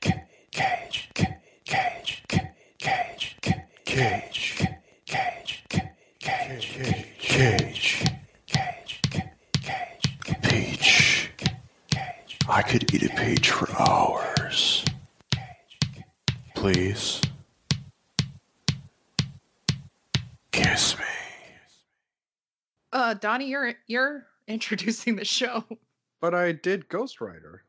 [0.00, 1.34] Cage, cage, cage,
[1.64, 2.24] cage,
[2.78, 3.36] cage,
[3.84, 5.64] cage,
[6.24, 8.04] cage,
[10.42, 11.30] Peach.
[12.48, 14.84] I could eat a peach for hours.
[16.54, 17.20] Please.
[20.50, 21.04] Kiss me.
[22.92, 25.64] Uh, Donnie, you're you're introducing the show.
[26.20, 27.62] But I did Ghost Rider.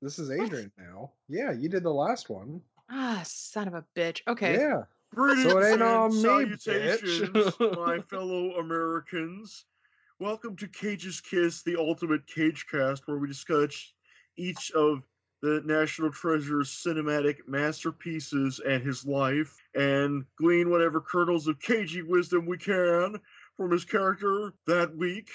[0.00, 1.12] This is Adrian now.
[1.28, 2.60] Yeah, you did the last one.
[2.88, 4.20] Ah, son of a bitch.
[4.28, 4.54] Okay.
[4.54, 4.82] Yeah.
[5.12, 7.76] Greetings So it ain't and on me, salutations, bitch.
[7.76, 9.64] my fellow Americans.
[10.20, 13.92] Welcome to Cage's Kiss, the ultimate cage cast, where we discuss
[14.36, 15.02] each of
[15.42, 22.46] the National Treasure's cinematic masterpieces and his life, and glean whatever kernels of cagey wisdom
[22.46, 23.18] we can
[23.56, 25.28] from his character that week.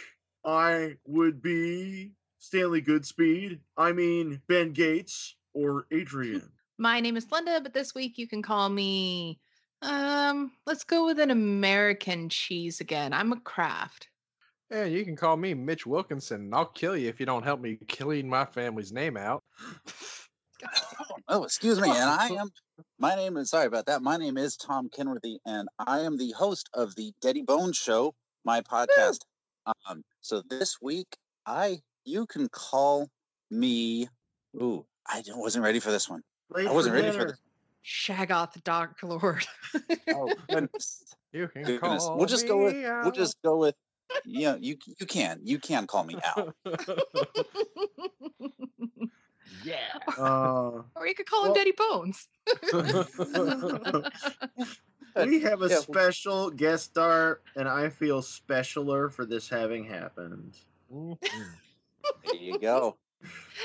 [0.46, 2.12] I would be
[2.44, 3.60] Stanley Goodspeed.
[3.78, 6.50] I mean Ben Gates or Adrian.
[6.78, 9.40] My name is Linda, but this week you can call me
[9.82, 13.14] um, let's go with an American cheese again.
[13.14, 14.08] I'm a craft.
[14.72, 17.62] Yeah, you can call me Mitch Wilkinson, and I'll kill you if you don't help
[17.62, 19.44] me clean my family's name out.
[21.28, 21.90] Oh, excuse me.
[21.90, 22.48] And I am,
[22.98, 24.02] my name is, sorry about that.
[24.02, 28.14] My name is Tom Kenworthy, and I am the host of the Deady Bones Show,
[28.46, 29.20] my podcast.
[29.66, 33.10] Um, so this week, I, you can call
[33.50, 34.08] me,
[34.56, 36.24] ooh, I don't- wasn't ready for this one.
[36.50, 37.40] Late I wasn't ready for this.
[37.86, 39.46] Shoggoth the Dark Lord.
[40.10, 41.04] Oh, goodness.
[41.32, 42.04] You can goodness.
[42.06, 43.76] call We'll just go with, me we'll just go with,
[44.26, 46.56] yeah, you, you can, you can call me out.
[49.64, 49.78] yeah.
[50.18, 52.28] Uh, or you could call him Daddy Bones.
[55.26, 55.78] we have a Yeah.
[55.78, 60.58] special guest star, and I feel specialer for this having happened.
[60.94, 61.18] Mhm.
[62.26, 62.98] There you go.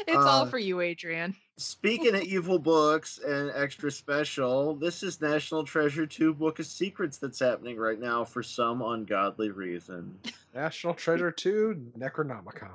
[0.07, 1.35] It's all Uh, for you, Adrian.
[1.57, 7.19] Speaking of evil books and extra special, this is National Treasure 2 Book of Secrets
[7.19, 10.17] that's happening right now for some ungodly reason.
[10.55, 12.71] National Treasure 2 Necronomicon.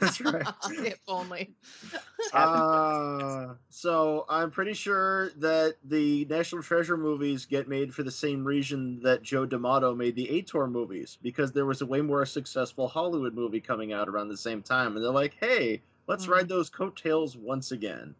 [0.00, 0.48] That's right.
[0.68, 1.54] if only.
[2.32, 8.44] Uh, so I'm pretty sure that the National Treasure movies get made for the same
[8.44, 12.86] reason that Joe D'Amato made the Ator movies, because there was a way more successful
[12.86, 16.28] Hollywood movie coming out around the same time, and they're like, "Hey, let's Mhm.
[16.28, 18.14] ride those coattails once again."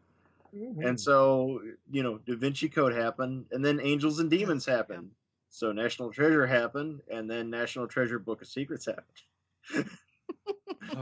[0.53, 0.85] Mhm.
[0.85, 5.13] And so, you know, Da Vinci Code happened, and then Angels and Demons happened.
[5.51, 9.23] So National Treasure happened, and then National Treasure Book of Secrets happened.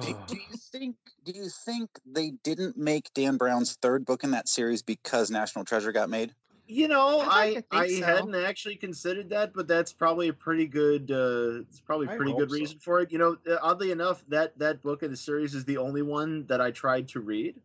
[0.01, 0.97] Do, do you think?
[1.25, 5.65] Do you think they didn't make Dan Brown's third book in that series because National
[5.65, 6.35] Treasure got made?
[6.67, 8.05] You know, I'd I I so.
[8.05, 11.11] hadn't actually considered that, but that's probably a pretty good.
[11.11, 12.57] Uh, it's probably a I pretty hope good so.
[12.57, 13.11] reason for it.
[13.11, 16.47] You know, uh, oddly enough, that that book in the series is the only one
[16.49, 17.57] that I tried to read,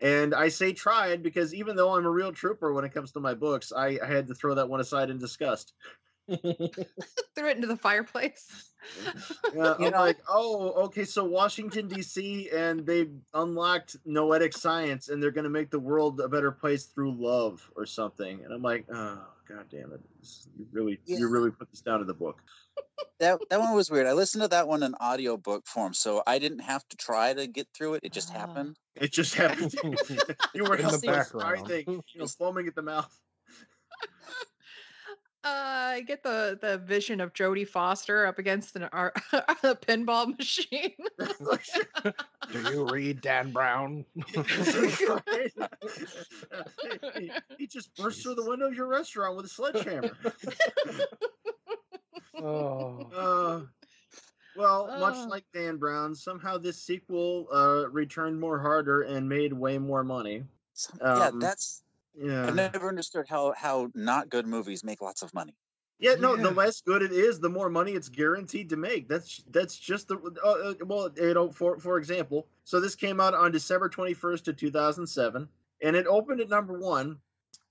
[0.00, 3.20] and I say tried because even though I'm a real trooper when it comes to
[3.20, 5.72] my books, I, I had to throw that one aside in disgust.
[7.34, 8.70] Threw it into the fireplace.
[9.54, 12.50] Yeah, I'm know- like, oh, okay, so Washington D.C.
[12.50, 16.84] and they unlocked noetic science, and they're going to make the world a better place
[16.84, 18.44] through love or something.
[18.44, 20.00] And I'm like, oh, god damn it,
[20.58, 21.16] you really, Yeah.
[21.16, 22.42] you really put this down to the book.
[23.20, 24.06] That that one was weird.
[24.06, 27.46] I listened to that one in audiobook form, so I didn't have to try to
[27.46, 28.00] get through it.
[28.02, 28.38] It just Ah.
[28.40, 28.76] happened.
[28.96, 29.74] It just happened.
[30.54, 31.62] you were In the helping us background.
[31.70, 33.18] writhing, you know, foaming at the mouth.
[35.44, 40.36] Uh, I get the the vision of Jodie Foster up against an ar- a pinball
[40.38, 40.94] machine.
[42.52, 44.06] Do you read Dan Brown?
[47.18, 50.16] he, he just burst through the window of your restaurant with a sledgehammer.
[52.40, 52.98] oh.
[53.14, 53.60] Uh,
[54.56, 55.26] well, much Oh.
[55.28, 60.44] like Dan Brown, somehow this sequel uh, returned more harder and made way more money.
[60.74, 61.82] Some- yeah, Um, that's
[62.16, 62.46] Yeah.
[62.46, 65.54] I've never understood how how not good movies make lots of money.
[65.98, 66.36] Yeah, no.
[66.36, 69.08] The less good it is, the more money it's guaranteed to make.
[69.08, 73.20] That's that's just the uh, uh, well, you know, for for example, so this came
[73.20, 75.48] out on December twenty first of two thousand seven,
[75.82, 77.18] and it opened at number one.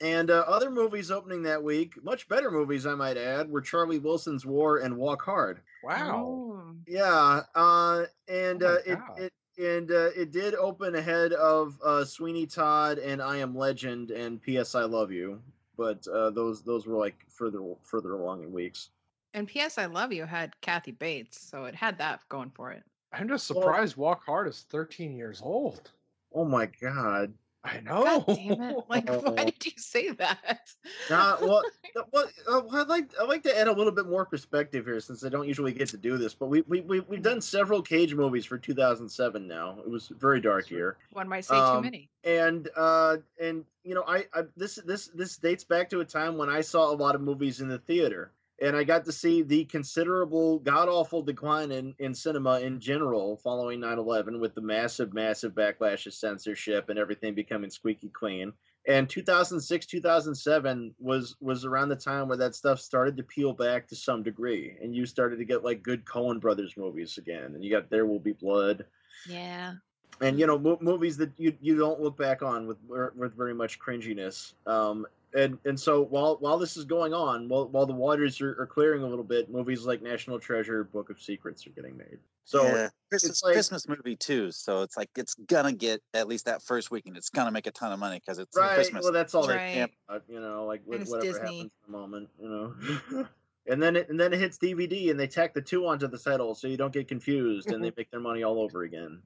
[0.02, 4.00] And uh, other movies opening that week, much better movies, I might add, were Charlie
[4.00, 5.62] Wilson's War and Walk Hard.
[5.84, 6.16] Wow.
[6.16, 6.76] Oh.
[6.88, 12.04] Yeah, uh, and Oh uh, it, it and uh, it did open ahead of uh,
[12.06, 14.76] Sweeney Todd and I Am Legend and P.S.
[14.76, 15.42] I Love You,
[15.78, 18.90] but uh, those those were like further further along in weeks.
[19.34, 19.78] And P.S.
[19.78, 22.84] I Love You had Kathy Bates, so it had that going for it.
[23.12, 25.92] I'm just Well- surprised Walk Hard is 13 years old.
[26.34, 27.34] Oh my god!
[27.66, 28.04] I know.
[28.26, 28.78] God damn it!
[28.90, 29.32] Like, Oh.
[29.32, 30.72] why did you say that?
[31.10, 31.64] Well,
[31.96, 35.24] uh, well, I'd like I'd like to add a little bit more perspective here, since
[35.24, 36.34] I don't usually get to do this.
[36.34, 39.78] But we we we we've done several Cage movies for 2007 now.
[39.80, 42.10] It was a very dark year, one might say too Um, many.
[42.24, 46.38] and uh, and you know, I, I this this this dates back to a time
[46.38, 48.32] when I saw a lot of movies in the theater,
[48.64, 53.38] and I got to see the considerable god awful decline in in cinema in general
[53.38, 58.54] following 9/11, with the massive massive backlash of censorship and everything becoming squeaky clean
[58.88, 63.88] and 2006 2007 was was around the time where that stuff started to peel back
[63.88, 67.64] to some degree and you started to get like good coen brothers movies again and
[67.64, 68.86] you got there will be blood
[69.28, 69.74] Yeah.
[70.22, 72.78] and you know mo- movies that you you don't look back on with
[73.16, 77.68] with very much cringiness um and and so while while this is going on while
[77.70, 81.20] while the waters are, are clearing a little bit movies like national treasure book of
[81.22, 84.52] secrets are getting made so yeah, Christmas, like- Christmas movie too.
[84.52, 87.16] So it's like it's gonna get at least that first weekend.
[87.16, 89.02] It's gonna make a ton of money because it's right Christmas.
[89.04, 89.90] well that's all Right.
[90.10, 91.40] they can you know like And wh- it's whatever Disney.
[91.40, 93.28] happens in the moment you know
[93.68, 96.18] and then it and then it hits dvd and they tack the two onto the
[96.18, 99.22] title so you don't get confused and they make their money all over again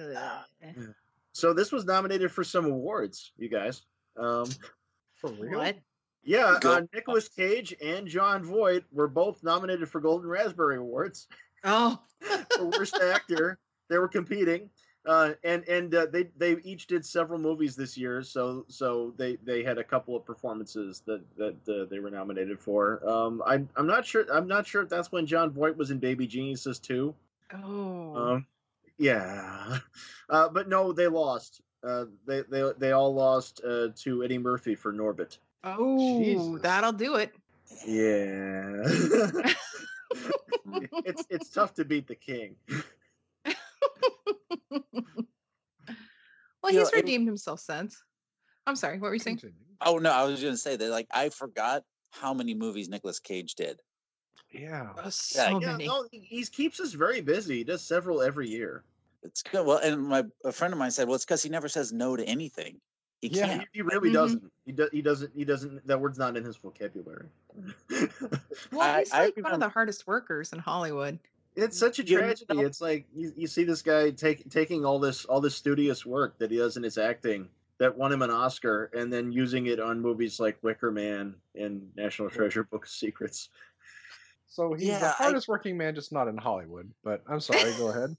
[0.00, 0.44] Ugh.
[1.32, 3.82] so this was nominated for some awards you guys
[4.16, 4.48] um
[5.22, 5.58] For real?
[5.58, 5.76] What?
[6.24, 11.26] yeah uh, nicolas cage and jon voight were both nominated for golden raspberry awards
[11.64, 11.98] Oh.
[12.56, 13.58] for worst actor.
[13.88, 14.70] They were competing,
[15.06, 18.22] uh, and and uh, they they each did several movies this year.
[18.22, 22.58] So so they they had a couple of performances that that uh, they were nominated
[22.58, 23.06] for.
[23.08, 25.98] Um, I I'm not sure I'm not sure if that's when Jon Voight was in
[25.98, 27.14] Baby Geniuses too.
[27.52, 28.16] Oh.
[28.16, 28.46] Um,
[28.98, 29.78] yeah,
[30.30, 31.60] uh, but no, they lost.
[31.84, 35.38] Uh, they they they all lost uh, to Eddie Murphy for Norbit.
[35.64, 36.62] oh, Jesus.
[36.62, 37.34] that'll do it.
[37.86, 38.82] Yeah.
[41.04, 42.54] it's it's tough to beat the king.
[46.62, 48.02] Well, You he's know, it- redeemed himself since.
[48.66, 48.98] I'm sorry.
[48.98, 49.38] What were you saying?
[49.38, 49.58] Continue.
[49.80, 53.56] Oh no, I was gonna say that like I forgot how many movies Nicolas Cage
[53.56, 53.80] did.
[54.52, 54.92] Yeah.
[54.96, 55.86] Oh, so Yeah, many.
[55.86, 57.58] no, he he keeps us very busy.
[57.58, 58.84] He does several every year.
[59.22, 59.64] It's good.
[59.66, 62.16] Well, and my a friend of mine said, well, it's because he never says no
[62.16, 62.80] to anything.
[63.20, 63.46] He Yeah.
[63.46, 63.60] can't.
[63.72, 64.14] He, he really Mhm.
[64.14, 64.52] doesn't.
[64.66, 64.88] He does.
[64.92, 65.32] He doesn't.
[65.36, 65.86] He doesn't.
[65.86, 67.26] That word's not in his vocabulary.
[68.72, 71.18] Well, he's I like one of the hardest workers in Hollywood.
[71.54, 72.60] it's such a tragedy.
[72.60, 76.38] It's like you, you see this guy take, taking all this all this studious work
[76.38, 77.48] that he does in his acting
[77.78, 81.88] that won him an Oscar, and then using it on movies like Wicker Man and
[81.96, 83.50] National Treasure: Book of Secrets.
[84.48, 86.90] So he's the Yeah, I- hardest working man, just not in Hollywood.
[87.04, 87.72] But I'm sorry.
[87.78, 88.16] Go ahead.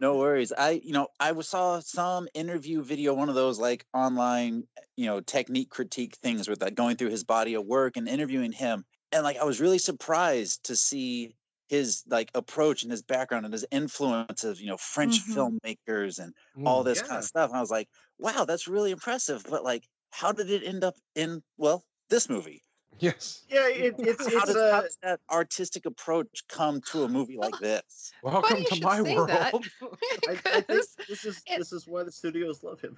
[0.00, 0.52] No worries.
[0.52, 4.64] I, you know, I saw some interview video, one of those like online,
[4.96, 8.52] you know, technique critique things with like going through his body of work and interviewing
[8.52, 8.84] him.
[9.12, 11.34] And like, I was really surprised to see
[11.68, 15.34] his like approach and his background and his influence of, you know, French Mhm.
[15.34, 16.84] filmmakers and all Mm.
[16.84, 17.50] this kind of stuff.
[17.50, 17.88] And I was like,
[18.18, 19.44] wow, that's really impressive.
[19.48, 22.62] But like, how did it end up in, well, this movie?
[23.00, 23.44] Yes.
[23.48, 27.08] Yeah, it, it's How it's does, how uh, does that artistic approach come to a
[27.08, 28.12] movie like this?
[28.22, 29.30] Welcome to my world.
[29.32, 29.60] I,
[30.28, 30.66] I think
[31.08, 32.96] this is it- this is why the studios love him.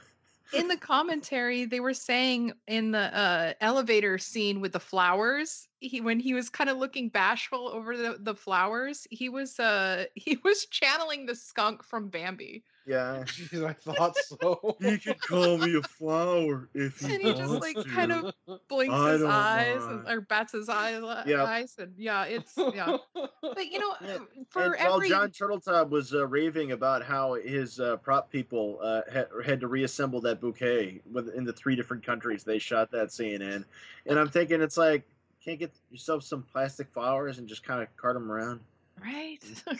[0.52, 6.00] in the commentary, they were saying in the uh, elevator scene with the flowers, he
[6.00, 10.36] when he was kind of looking bashful over the, the flowers, he was uh he
[10.44, 13.24] was channeling the skunk from Bambi, Yeah.
[13.52, 14.76] I thought so.
[14.78, 17.88] You can call me a flower if you and he just like to.
[17.88, 18.26] kind of
[18.68, 20.92] blinks I his eyes and, or bats his eye,
[21.24, 21.38] Yep.
[21.38, 22.94] eyes, and yeah, it's yeah.
[23.54, 24.18] But you know, Yeah, uh,
[24.48, 28.78] for and while every Jon Turteltaub was uh, raving about how his uh, prop people
[28.82, 32.90] uh, had, had to reassemble that bouquet with, in the three different countries they shot
[32.90, 33.64] that scene in,
[34.06, 35.06] and I'm thinking it's like,
[35.44, 38.60] can't get yourself some plastic flowers and just kind of cart them around.
[39.04, 39.38] right.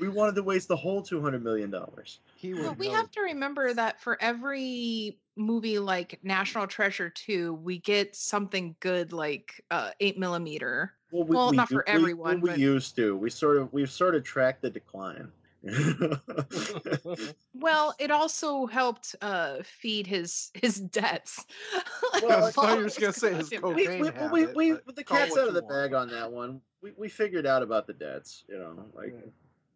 [0.00, 2.18] We wanted to waste the whole two hundred million dollars.
[2.42, 2.94] Well, we know.
[2.94, 9.12] have to remember that for every movie like National Treasure 2, we get something good
[9.12, 10.94] like uh, 8 millimeter.
[11.12, 13.16] Well, we, Well, we not do- for we- everyone, We, but- used to.
[13.16, 15.30] We sort of we've sort of tracked the decline.
[17.54, 21.44] Well, it also helped uh, feed his his debts.
[22.22, 24.72] Well, I thought you were gonna say his goddamn- we, Cocaine we, we, habit, we,
[24.84, 25.70] but the cat's out of the want.
[25.72, 26.60] bag on that one.
[26.82, 28.84] We, we figured out about the debts, you know.
[28.94, 29.30] Like Yeah.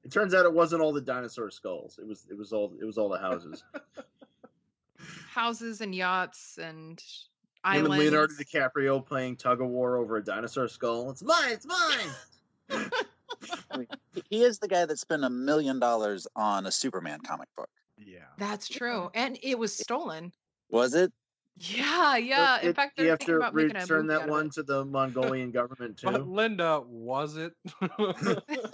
[0.05, 1.99] it turns out it wasn't all the dinosaur skulls.
[1.99, 3.65] It was it was all it was all the houses.
[5.31, 7.99] houses and yachts and Him and islands.
[8.05, 11.11] Leonardo DiCaprio playing tug of war over a dinosaur skull.
[11.11, 11.51] It's mine.
[11.53, 12.91] It's mine.
[13.71, 17.21] I mean, he- he is the guy that spent a million dollars on a Superman
[17.21, 17.71] comic book.
[17.99, 18.21] Yeah.
[18.39, 20.33] That's true, and it was stolen.
[20.71, 21.13] Was it?
[21.59, 22.61] Yeah, yeah.
[22.61, 25.99] In fact, you they're have thinking to about return that one to the Mongolian government
[26.03, 26.25] But too.
[26.25, 27.55] Linda, was it?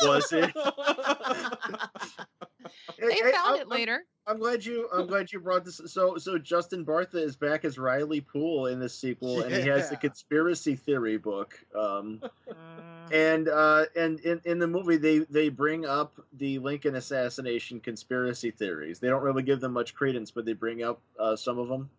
[0.03, 0.51] Was it?
[2.99, 4.05] They Hey, found I'm- it later.
[4.25, 4.89] I'm glad you.
[4.93, 5.81] I'm glad you brought this.
[5.87, 9.91] So, so Justin Bartha is back as Riley Poole in this sequel, and he has
[9.91, 11.59] the conspiracy theory book.
[11.75, 16.95] Um, Uh, and uh, and in, in the movie, they they bring up the Lincoln
[16.95, 19.01] assassination conspiracy theories.
[19.01, 21.91] They don't really give them much credence, but they bring up uh, some of them.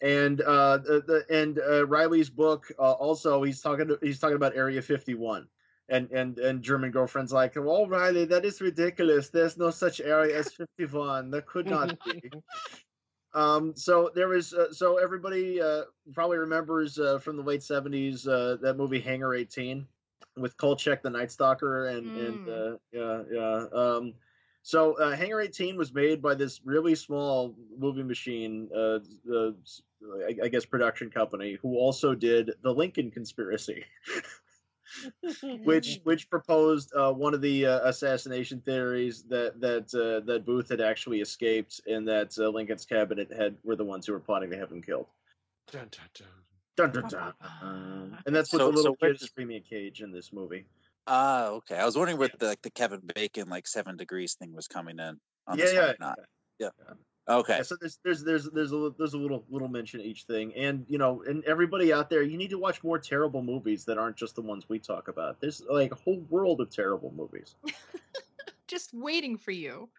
[0.00, 4.36] And uh, the, the and uh, Riley's book uh, also he's talking to, he's talking
[4.36, 5.46] about Area 51.
[5.90, 9.28] And, and and German girlfriend's like, well, Riley, that is ridiculous.
[9.28, 11.30] There's no such area as 51.
[11.30, 12.30] There could not be.
[13.32, 15.82] Um, so there was, uh, so everybody uh,
[16.12, 19.86] probably remembers uh, from the late seventies uh, that movie Hangar 18
[20.36, 23.66] with Kolchak the Night Stalker and and uh, yeah yeah.
[23.72, 24.14] Um,
[24.62, 30.64] so uh, Hangar 18 was made by this really small movie machine, I, I guess
[30.64, 33.84] production company, who also did the Lincoln Conspiracy.
[35.64, 40.68] which which proposed uh, one of the uh, assassination theories that that uh, that Booth
[40.68, 44.50] had actually escaped, and that uh, Lincoln's cabinet had were the ones who were plotting
[44.50, 45.06] to have him killed.
[45.70, 46.28] Dun, dun, dun.
[46.76, 47.32] Dun, dun, dun.
[47.62, 50.32] Um, and that's what So- the little so kid is screaming at Cage in this
[50.32, 50.66] movie.
[51.06, 51.76] Ah, okay.
[51.76, 54.98] I was wondering what the like the Kevin Bacon like seven degrees thing was coming
[54.98, 56.18] in on yeah, this one yeah, or not.
[56.58, 56.68] yeah.
[57.30, 57.58] Okay.
[57.58, 60.24] Yeah, so there's there's there's there's a li- there's a little little mention of each
[60.24, 63.84] thing, and you know, and everybody out there, you need to watch more terrible movies
[63.84, 65.40] that aren't just the ones we talk about.
[65.40, 67.54] There's like a whole world of terrible movies.
[68.68, 69.90] Just waiting for you.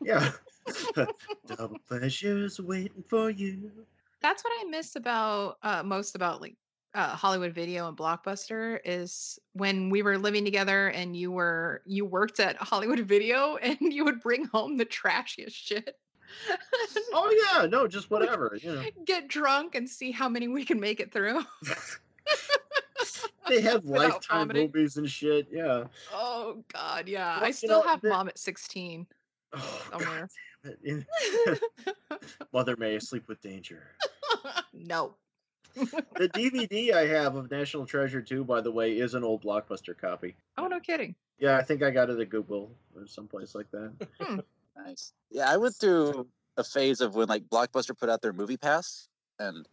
[0.00, 0.32] Yeah,
[1.46, 3.86] double pleasures waiting for you.
[4.20, 6.56] That's what I miss about uh, most about like
[6.94, 12.04] uh, Hollywood Video and Blockbuster is when we were living together and you were you
[12.04, 15.96] worked at Hollywood Video and you would bring home the trashiest shit.
[17.14, 18.56] Oh yeah, no, just whatever.
[18.60, 21.40] You know, Get drunk and see how many we can make it through.
[23.48, 24.70] they have Without lifetime vomiting.
[24.74, 25.48] movies and shit.
[25.50, 25.84] Yeah.
[26.12, 27.36] Oh God, yeah.
[27.36, 29.06] Well, I still know, have mom at sixteen
[29.52, 30.28] Oh, somewhere.
[30.64, 31.06] God damn
[31.46, 31.60] it.
[32.52, 33.82] Mother May sleep with danger.
[34.72, 35.14] no.
[35.74, 39.96] The DVD I have of National Treasure 2, by the way, is an old blockbuster
[39.96, 40.36] copy.
[40.58, 41.14] Oh no kidding.
[41.38, 43.92] Yeah, I think I got it at Goodwill or someplace like that.
[44.20, 44.38] Hmm.
[44.76, 45.12] Nice.
[45.30, 49.08] Yeah, I went through a phase of when like Blockbuster put out their movie pass
[49.38, 49.66] and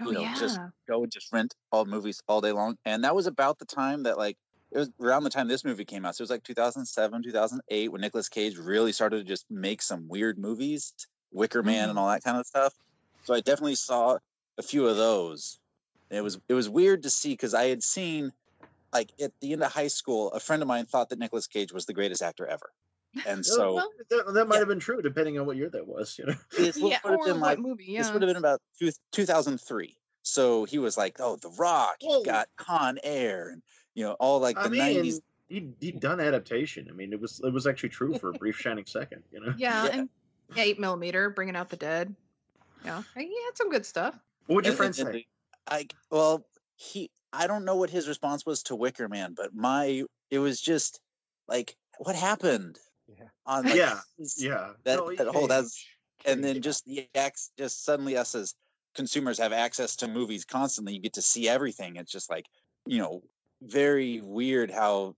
[0.00, 0.34] Oh you know, yeah.
[0.38, 2.76] just go and just rent all movies all day long.
[2.84, 4.36] And that was about the time that like
[4.70, 6.16] it was around the time this movie came out.
[6.16, 10.08] So it was like 2007, 2008 when Nicolas Cage really started to just make some
[10.08, 10.94] weird movies,
[11.30, 11.98] Wicker Man and mm-hmm.
[11.98, 12.74] all that kind of stuff.
[13.24, 14.18] So I definitely saw
[14.58, 15.58] a few of those.
[16.10, 18.32] And it was it was weird to see because I had seen
[18.92, 21.72] like at the end of high school, a friend of mine thought that Nicolas Cage
[21.72, 22.72] was the greatest actor ever.
[23.26, 24.58] And so well, That, that might Yeah.
[24.60, 26.34] have been true depending on what year that was, you know.
[26.56, 27.96] this would have been like movie?
[27.96, 29.96] this would have been about two, 2003.
[30.24, 32.18] So he was like, "Oh, The Rock, Whoa.
[32.20, 33.62] you got Con Air, and
[33.94, 36.86] you know all like the I mean, 90s." He'd, he'd done adaptation.
[36.88, 39.52] I mean, it was it was actually true for a brief shining second, you know.
[39.58, 39.90] Yeah, Yeah.
[39.92, 40.08] and
[40.56, 42.14] eight millimeter, bringing out the dead.
[42.84, 44.14] Yeah, he had some good stuff.
[44.46, 45.26] What would your And- friend and- and say?
[45.66, 49.52] the- I well, he I don't know what his response was to Wicker Man, but
[49.54, 51.00] my it was just
[51.48, 52.78] like, what happened?
[53.08, 53.28] Yeah.
[53.46, 54.00] On like, Yeah,
[54.36, 54.72] Yeah.
[54.84, 55.84] that- No, that whole- that's-
[56.24, 58.54] and then just the ex just suddenly us as
[58.94, 62.46] consumers have access to movies constantly you get to see everything it's just like
[62.86, 63.22] you know
[63.62, 65.16] very weird how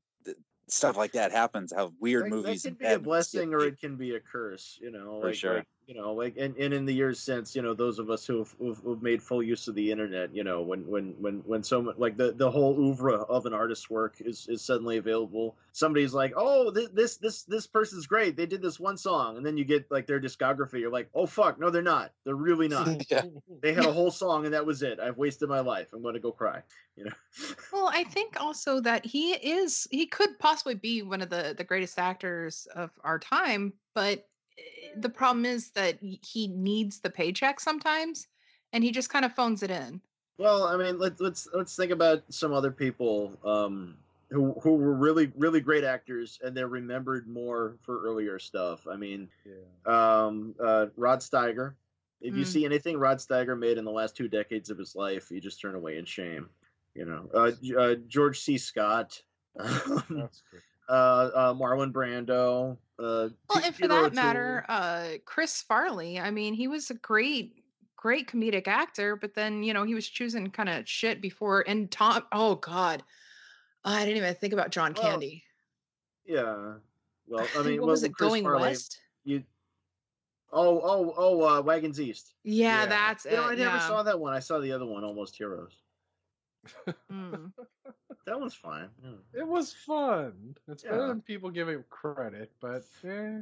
[0.69, 3.53] stuff like that happens how weird that, movies that can be a bad get blessing
[3.53, 5.55] or it can be a curse you know For like, sure.
[5.59, 8.27] like, you know like and, and in the years since you know those of us
[8.27, 11.63] who've, who've, who've made full use of the internet you know when when when when
[11.63, 15.57] so much like the the whole oeuvre of an artist's work is is suddenly available.
[15.73, 18.37] Somebody's like oh this this this this person's great.
[18.37, 19.37] They did this one song.
[19.37, 20.81] And then you get like their discography.
[20.81, 21.59] You're like oh fuck.
[21.59, 22.13] No they're not.
[22.25, 22.89] They're really not.
[23.11, 23.25] Yeah.
[23.61, 24.99] They had a whole song and that was it.
[24.99, 25.89] I've wasted my life.
[25.93, 26.63] I'm going to go cry
[26.97, 27.13] you know?
[27.73, 31.65] Well, I think also that he is he could possibly be one of the the
[31.65, 34.27] greatest actors of our time, but
[34.97, 38.29] the problem is that he needs the paycheck sometimes
[38.73, 40.01] and he just kind of phones it in.
[40.39, 43.97] Well, I mean, let's let's let's think about some other people um,
[44.31, 48.87] who who were really really great actors, and they're remembered more for earlier stuff.
[48.89, 50.25] I mean, Yeah.
[50.27, 51.75] um, uh, Rod Steiger.
[52.21, 52.49] If you Mm.
[52.49, 55.61] see anything Rod Steiger made in the last two decades of his life, you just
[55.61, 56.49] turn away in shame.
[56.95, 58.59] You know, uh, uh, George C.
[58.59, 59.23] Scott,
[59.57, 60.63] That's good.
[60.89, 60.93] Uh,
[61.35, 62.77] uh, Marlon Brando.
[62.99, 67.63] Uh, Well, and for that matter, uh Chris Farley, I mean, he was a great
[67.97, 71.91] great comedic actor, but then, you know, he was choosing kind of shit before and
[71.91, 73.03] Tom oh god.
[73.85, 75.43] I didn't even think about John Well, Candy.
[76.25, 76.75] yeah.
[77.27, 79.01] Well, I mean, what well, was it Chris going Farley, west?
[79.25, 79.43] You.
[80.53, 81.43] Oh, oh, oh!
[81.59, 82.35] Uh, Wagons East.
[82.45, 82.87] Yeah, Yeah.
[82.87, 83.45] that's You know.
[83.45, 83.89] I never yeah.
[83.89, 84.33] saw that one.
[84.35, 85.73] I saw the other one, Almost Heroes.
[87.11, 87.53] Mm.
[88.27, 88.89] That one's fine.
[89.03, 89.41] yeah.
[89.41, 90.57] It was fun.
[90.69, 93.41] It's better than people give it credit, but eh.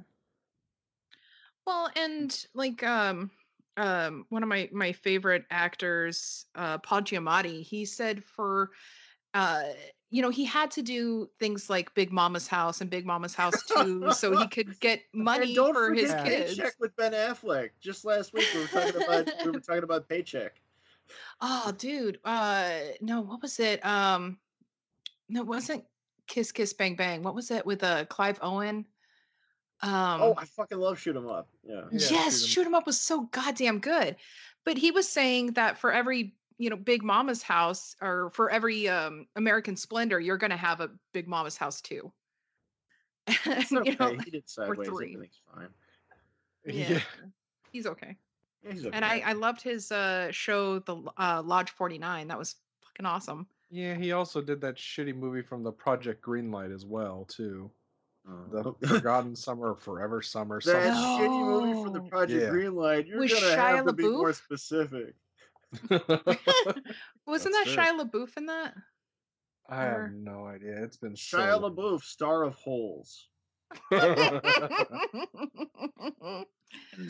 [1.67, 3.31] Well, and like um
[3.77, 8.71] um one of my my favorite actors, uh Paul Giamatti, he said for
[9.35, 9.65] uh
[10.11, 13.62] you know, he had to do things like Big Momma's House and Big Momma's House
[13.69, 16.55] 2 so he could get money and don't for his kids.
[16.55, 17.71] Paycheck with Ben Affleck.
[17.81, 20.61] Just last week we were talking about we were talking about Paycheck.
[21.41, 22.19] Oh, dude.
[22.25, 23.85] Uh no, what was it?
[23.85, 24.39] Um
[25.33, 25.85] no, it wasn't
[26.27, 27.23] Kiss Kiss Bang Bang.
[27.23, 28.87] What was it with uh Clive Owen?
[29.81, 31.49] Um oh, I fucking love Shoot 'Em Up.
[31.65, 31.83] Yeah.
[31.91, 34.17] Yeah, yes, Shoot 'em- shoot 'em up was so goddamn good.
[34.65, 38.89] But he was saying that for every, you know, Big Momma's house or for every
[38.89, 42.12] um American Splendor, you're gonna have a Big Momma's house too.
[43.47, 44.89] It's you know, he did sideways.
[44.89, 45.15] three.
[45.15, 45.69] Everything's fine.
[46.65, 47.01] yeah,
[47.73, 48.17] he's okay.
[48.62, 48.97] Yeah, he's okay.
[48.97, 52.29] And I I loved his uh show, the uh Lodge 49.
[52.29, 53.49] That was fucking awesome.
[53.75, 57.71] Yeah, he also did that shitty movie from the Project Greenlight as well, too.
[58.50, 61.31] The Uh, Forgotten Summer, Forever Summer, that something.
[61.31, 62.49] shitty movie from the Project Yeah.
[62.50, 63.07] Greenlight.
[63.09, 65.14] You're With gonna Shia have to be more specific.
[65.88, 66.11] Wasn't
[67.26, 67.76] That's that true.
[67.76, 68.75] Shia LaBeouf in that?
[69.71, 70.83] I Or- have no idea.
[70.85, 73.29] It's been Shia so LaBeouf, star of Holes.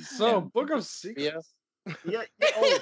[0.03, 1.55] So, and- Book of Secrets.
[2.05, 2.23] Yeah.
[2.41, 2.79] yeah, Oh,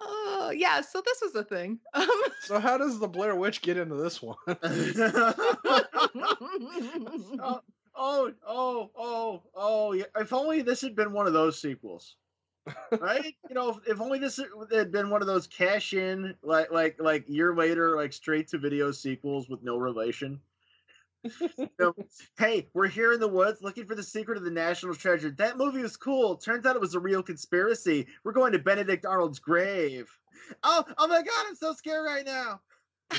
[0.00, 1.78] oh yeah, so this was the thing.
[1.94, 2.08] Um,
[2.40, 4.36] So, how does the Blair Witch get into this one?
[4.46, 4.56] oh,
[7.94, 10.04] oh, oh, oh, oh, yeah.
[10.16, 12.16] If only this had been one of those sequels.
[13.00, 13.34] Right?
[13.48, 14.40] you know, if, if only this
[14.72, 18.58] had been one of those cash in like like like year later, like straight to
[18.58, 20.40] video sequels with no relation.
[21.24, 21.94] You know,
[22.38, 25.30] hey, we're here in the woods looking for the secret of the national treasure.
[25.30, 26.36] That movie was cool.
[26.36, 28.06] Turns out it was a real conspiracy.
[28.24, 30.10] We're going to Benedict Arnold's grave.
[30.64, 32.60] Oh, oh my god, I'm so scared right now.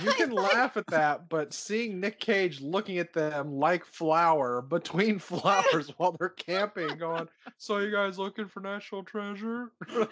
[0.03, 5.19] you can laugh at that, but seeing Nick Cage looking at them like flower between
[5.19, 10.07] flowers while they're camping, going, "So you guys looking for national treasure?" I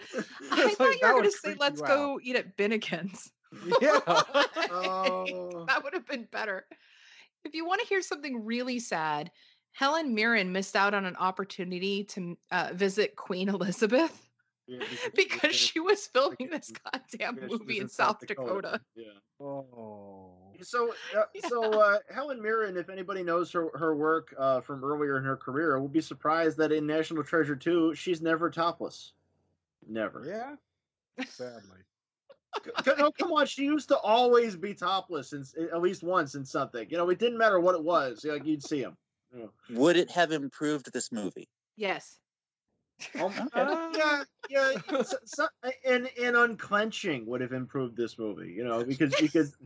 [0.52, 3.32] It's thought like, you were going to say, let's you go eat at Bennigan's.
[3.82, 4.00] Yeah.
[4.06, 5.64] Oh.
[5.68, 6.64] that would have been better.
[7.44, 9.30] If you want to hear something really sad,
[9.72, 14.28] Helen Mirren missed out on an opportunity to uh, visit Queen Elizabeth
[14.66, 14.84] Yeah,
[15.14, 18.80] because she was filming this goddamn she movie in South Dakota.
[18.94, 19.04] Yeah.
[19.40, 20.52] Oh.
[20.62, 25.16] So, uh, so uh, Helen Mirren, if anybody knows her her work uh, from earlier
[25.16, 29.12] in her career, will be surprised that in National Treasure 2, she's never topless.
[29.88, 30.24] Never.
[30.26, 31.24] Yeah.
[31.26, 31.80] Sadly.
[32.84, 33.46] C- no, come on.
[33.46, 36.88] She used to always be topless, in, at least once in something.
[36.90, 38.24] You know, it didn't matter what it was.
[38.24, 38.96] Like you'd see him.
[39.34, 39.80] You know.
[39.80, 41.48] Would it have improved this movie?
[41.76, 42.18] Yes.
[43.20, 44.72] Um, Uh, yeah, yeah.
[45.02, 45.46] So, so,
[45.84, 48.52] and and unclenching would have improved this movie.
[48.52, 49.56] You know, because because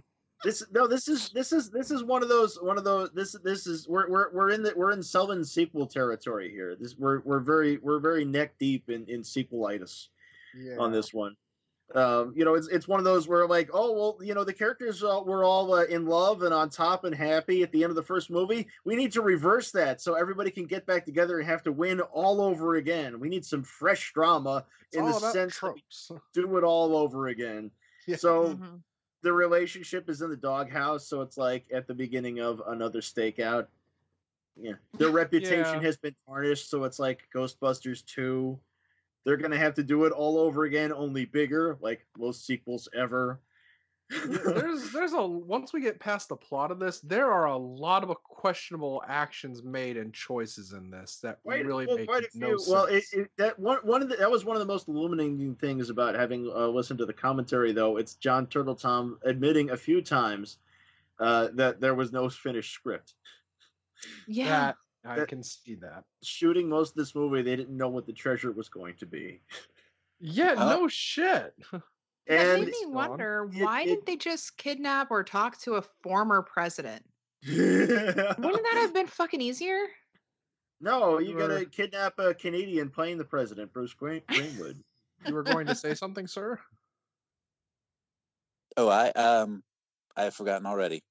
[0.45, 3.33] this no, this is this is this is one of those one of those this
[3.45, 6.77] this is we're we're we're in the we're in Sullivan sequel territory here.
[6.79, 10.09] This we're we're very we're very neck deep in in sequelitis
[10.57, 10.77] Yeah.
[10.79, 11.37] on this one.
[11.95, 14.53] Um, you know, it's it's one of those where like, oh well, you know, the
[14.53, 17.91] characters uh, were all uh, in love and on top and happy at the end
[17.91, 18.67] of the first movie.
[18.85, 22.01] We need to reverse that so everybody can get back together and have to win
[22.01, 23.21] all over again.
[23.21, 26.11] We need some fresh drama It's in the about sense tropes.
[26.33, 27.71] do it all over again.
[28.09, 28.17] Yeah.
[28.17, 28.83] So Mhm.
[29.23, 33.69] the relationship is in the doghouse, so it's like at the beginning of another stakeout.
[34.57, 35.87] Yeah, their reputation Yeah.
[35.87, 38.59] has been tarnished, so it's like Ghostbusters two.
[39.27, 43.41] They're gonna have to do it all over again, only bigger, like most sequels ever.
[44.09, 48.05] There's there's a once we get past the plot of this, there are a lot
[48.05, 52.39] of questionable actions made and choices in this that Quite- really well, make quite a
[52.39, 52.73] no few.
[52.73, 55.57] Well, it, it, that one one of the, that was one of the most illuminating
[55.57, 57.97] things about having uh, listened to the commentary, though.
[57.97, 60.59] It's Jon Turteltaub admitting a few times
[61.19, 63.15] uh, that there was no finished script.
[64.29, 64.49] Yeah.
[64.51, 66.05] that I that- can see that.
[66.23, 69.41] Shooting most of this movie, they didn't know what the treasure was going to be,
[70.19, 71.55] Yeah, Uh, no shit.
[71.73, 71.83] That
[72.29, 75.83] and made me wonder It- why it- didn't they just kidnap or talk to a
[76.03, 77.05] former president?
[77.47, 79.79] Wouldn't that have been fucking easier?
[80.81, 84.83] No, you gotta kidnap a Canadian playing the president, Bruce Green- Greenwood.
[85.27, 86.59] You were going to say something, sir?
[88.77, 89.63] Oh, I um,
[90.17, 91.03] I have forgotten already.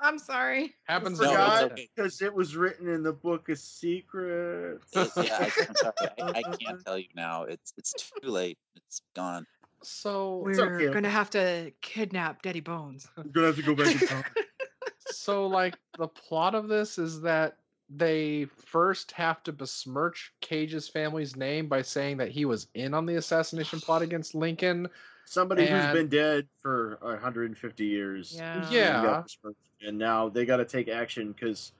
[0.00, 0.74] I'm sorry.
[0.84, 1.20] Happens.
[1.20, 1.88] No, all it's the okay.
[1.94, 4.88] because it was written in the Book of Secrets.
[4.94, 7.44] It- yeah, I, I'm sorry, I, I can't tell you now.
[7.44, 8.58] It's it's too late.
[8.76, 9.46] It's gone.
[9.82, 10.92] So We're okay.
[10.92, 13.08] gonna have to kidnap Daddy Bones.
[13.16, 14.24] I'm gonna have to go back in time.
[14.98, 17.58] so like the plot of this is that
[17.90, 23.04] they first have to besmirch Cage's family's name by saying that he was in on
[23.04, 24.88] the assassination plot against Lincoln.
[25.26, 28.34] Somebody who's been dead for 150 years.
[28.36, 28.70] Yeah.
[28.70, 28.94] Yeah.
[28.98, 31.72] and got besmirched, And now they got to take action because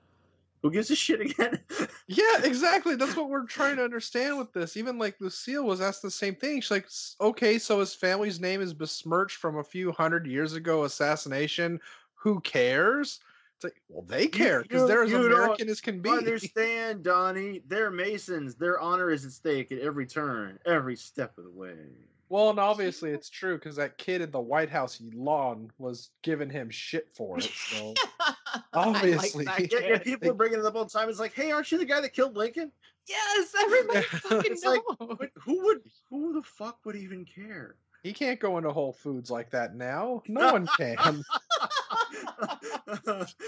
[0.62, 1.60] Who gives a shit again?
[2.06, 2.96] Yeah, exactly.
[2.96, 4.76] That's what we're trying to understand with this.
[4.76, 6.60] Even like Lucille was asked the same thing.
[6.60, 6.88] She's like,
[7.20, 11.80] okay, so his family's name is besmirched from a few hundred years ago assassination.
[12.14, 13.20] Who cares?
[13.56, 16.08] It's like, well, they care because you- they're as American as can be.
[16.10, 17.60] Understand, Donnie?
[17.68, 18.54] They're Masons.
[18.56, 21.76] Their honor is at stake at every turn, every step of the way.
[22.28, 26.50] Well, and obviously it's true because that kid in the White House lawn was giving
[26.50, 27.44] him shit for it.
[27.44, 27.94] So
[28.72, 29.44] Obviously.
[29.44, 31.08] Like Yeah, yeah, people are bringing it up all the time.
[31.08, 32.72] It's like, hey, aren't you the guy that killed Lincoln?
[33.06, 35.16] Yes, everybody fucking It's like, knows.
[35.18, 37.76] But who would, who the fuck would even care?
[38.02, 40.22] he can't go into Whole Foods like that now.
[40.28, 41.22] No one can.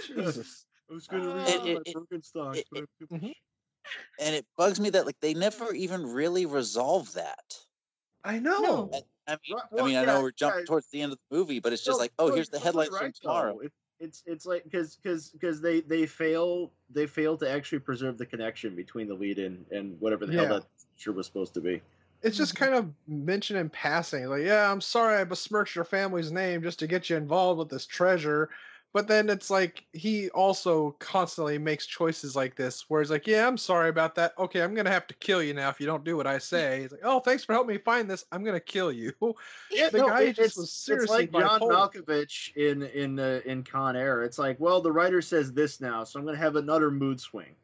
[0.07, 0.65] Jesus.
[0.91, 1.97] I was going to Uh, read It- my it- it-
[2.59, 3.35] it- but I- Mhm.
[4.21, 7.59] and it bugs me that like they never even really resolve that.
[8.27, 8.61] I know.
[8.61, 8.91] No.
[8.93, 10.67] I, I mean, Right, I well, mean, I know we're jumping yeah.
[10.67, 12.65] towards the end of the movie, but it's just No, like, oh, here's the you're
[12.65, 13.59] headlights totally from right, tomorrow.
[13.61, 18.19] It, it's it's like because because because they they fail they fail to actually preserve
[18.19, 20.41] the connection between the lead and and whatever the Yeah.
[20.47, 21.83] hell that sure was supposed to be.
[22.23, 26.33] It's just kind of mentioned in passing, like, yeah, I'm sorry I besmirched your family's
[26.33, 28.51] name just to get you involved with this treasure.
[28.97, 33.47] But then it's like he also constantly makes choices like this, where he's like, "Yeah,
[33.47, 34.33] I'm sorry about that.
[34.39, 36.81] Okay, I'm gonna have to kill you now if you don't do what I say."
[36.81, 38.25] He's like, "Oh, thanks for helping me find this.
[38.33, 39.13] I'm gonna kill you."
[39.71, 41.93] Yeah, The no, guy it- just it's, was it's seriously like John bipolar.
[41.93, 44.23] Malkovich in in uh, in Con Air.
[44.23, 47.21] It's like, well, the writer says this now, so I'm going to have another mood
[47.21, 47.55] swing.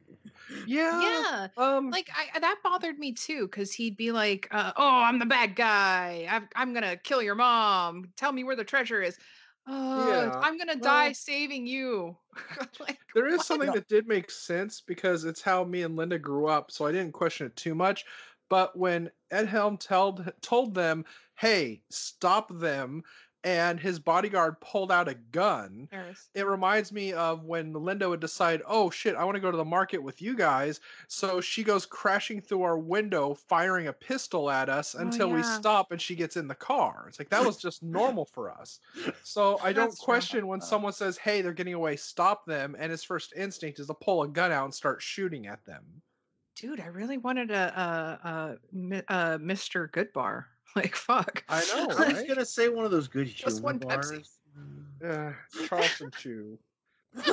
[0.66, 1.00] Yeah.
[1.00, 1.48] Yeah.
[1.56, 1.88] Um.
[1.90, 5.56] Like I that bothered me too, because he'd be like, uh, "Oh, I'm the bad
[5.56, 6.26] guy.
[6.30, 8.12] I've, I'm gonna kill your mom.
[8.16, 9.18] Tell me where the treasure is.
[9.66, 12.18] Oh, Yeah, I'm gonna well- die saving you."
[12.80, 16.46] like, There is something that did make sense because it's how me and Linda grew
[16.48, 18.04] up, so I didn't question it too much.
[18.48, 21.04] But when Ed Helm told told them,
[21.36, 23.02] "Hey, stop them,"
[23.44, 25.88] and his bodyguard pulled out a gun,
[26.34, 29.56] it reminds me of when Linda would decide, "Oh shit, I want to go to
[29.56, 34.50] the market with you guys." So she goes crashing through our window, firing a pistol
[34.50, 37.06] at us Oh, until we stop and she gets in the car.
[37.08, 38.80] It's like that was just normal for us.
[39.22, 43.02] So I don't question when someone says, "Hey, they're getting away, stop them," and his
[43.04, 46.02] first instinct is to pull a gun out and start shooting at them.
[46.54, 49.90] Dude, I really wanted a, a, a, a Mr.
[49.90, 50.46] Goodbar.
[50.76, 51.44] Like, fuck.
[51.48, 54.26] I know, I was going to say one of those good Just humor one Pepsi.
[55.04, 55.32] Uh,
[55.66, 56.58] Charleston Chew.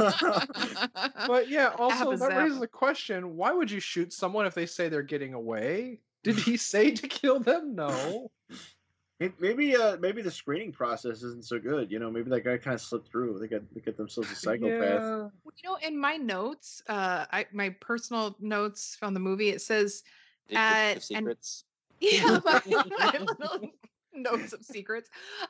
[1.27, 2.37] But yeah, also that Abba-Zaba.
[2.43, 5.99] raises the question: Why would you shoot someone if they say they're getting away?
[6.23, 7.75] Did he say to kill them?
[7.75, 8.31] No.
[9.19, 11.91] May- maybe uh maybe the screening process isn't so good.
[11.91, 13.37] You know, maybe that guy kind of slipped through.
[13.39, 14.81] They got they get themselves a psychopath.
[14.81, 15.17] Yeah.
[15.43, 19.61] Well, you know, in my notes, uh, I my personal notes from the movie, it
[19.61, 20.03] says,
[20.49, 21.63] Secrets of and- secrets.
[22.01, 23.69] Yeah, my, my little
[24.13, 25.09] notes of secrets.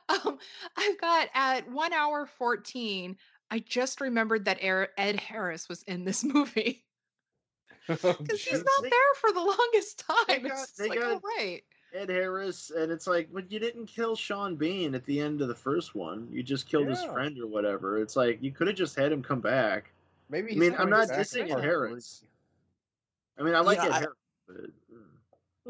[0.09, 0.37] Um,
[0.77, 3.17] I've got at one hour fourteen.
[3.51, 6.83] I just remembered that Er- Ed Harris was in this movie
[7.89, 10.43] Oh, because he's not They- there for the longest time.
[10.43, 11.63] got- it's they like, got- oh, right.
[11.91, 15.47] Ed Harris, and it's like, but you didn't kill Sean Bean at the end of
[15.47, 16.27] the first one.
[16.31, 17.97] You just killed his friend or whatever.
[17.99, 19.89] It's like you could have just had him come back.
[20.29, 20.51] Maybe.
[20.51, 22.23] I mean, I'm not dissing Ed Harris.
[23.39, 24.15] I mean, I like Yeah, Ed I- Harris,
[24.47, 24.55] but.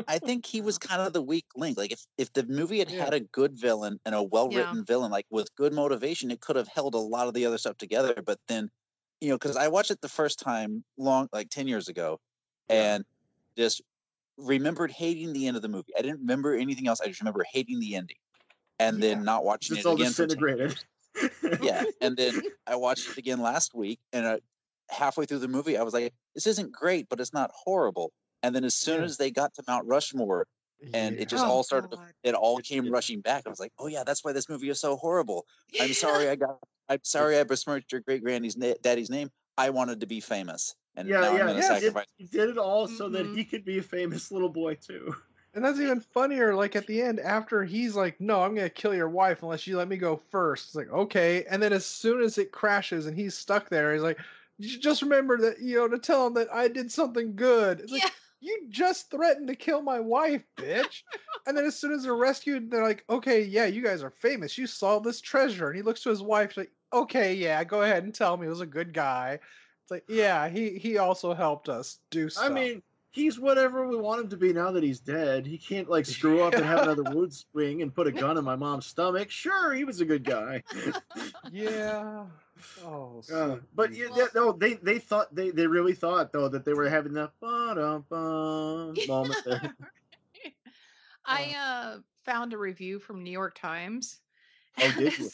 [0.07, 1.77] I think he was kind of the weak link.
[1.77, 3.05] Like if if the movie had Yeah.
[3.05, 6.55] had a good villain and a well written villain, like with good motivation, it could
[6.55, 8.21] have held a lot of the other stuff together.
[8.25, 8.69] But then,
[9.21, 12.19] you know, because I watched it the first time long like ten years ago,
[12.69, 12.97] Yeah.
[12.97, 13.05] and
[13.57, 13.81] just
[14.38, 15.93] remembered hating the end of the movie.
[15.97, 17.01] I didn't remember anything else.
[17.01, 18.17] I just remember hating the ending,
[18.79, 19.01] and Yeah.
[19.03, 20.07] then not watching it's it all again.
[20.07, 20.77] disintegrated.
[21.57, 24.38] yeah and then i watched it again last week and uh,
[24.89, 28.12] halfway through the movie i was like this isn't great but it's not horrible
[28.43, 29.06] and then as soon Yeah.
[29.06, 30.45] as they got to mount rushmore
[30.93, 32.13] and it just Oh, all started God.
[32.23, 34.80] it all came rushing back i was like oh yeah that's why this movie is
[34.80, 35.45] so horrible
[35.80, 36.58] i'm sorry i got
[36.89, 40.75] i'm sorry i besmirched your great granny's na- daddy's name i wanted to be famous
[40.95, 41.73] and yeah, now i'm yeah, going to yeah.
[41.75, 43.36] He did, sacrifice he did it all so that Mhm.
[43.36, 45.13] he could be a famous little boy too.
[45.54, 46.54] And that's even funnier.
[46.56, 49.78] Like at the end, after he's like, "No, I'm gonna kill your wife unless you
[49.78, 50.67] let me go first.
[50.67, 51.43] It's like, okay.
[51.45, 54.19] And then as soon as it crashes and he's stuck there, he's like,
[54.60, 57.91] "J- "Just remember that you know to tell him that I did something good." It's
[57.91, 58.10] like, Yeah.
[58.41, 61.04] You just threatened to kill my wife, bitch.
[61.47, 64.58] and then as soon as they're rescued, they're like, "Okay, yeah, you guys are famous.
[64.58, 68.04] You solved this treasure." And he looks to his wife, like, "Okay, yeah, go ahead
[68.04, 69.39] and tell me he was a good guy."
[69.84, 72.45] It's like, yeah, he he also helped us do stuff.
[72.45, 75.45] I mean, he's whatever we want him to be now that he's dead.
[75.45, 78.43] He can't like screw up and have another wood swing and put a gun in
[78.43, 79.32] my mom's stomach.
[79.32, 80.63] Sure, he was a good guy.
[81.52, 82.25] yeah.
[82.84, 86.65] Oh, Uh, but yeah, yeah, no, they they thought they they really thought though that
[86.65, 87.30] they were having the
[89.08, 89.76] moment there.
[91.26, 94.22] I uh, found a review from New York Times.
[94.82, 95.30] Oh, did you?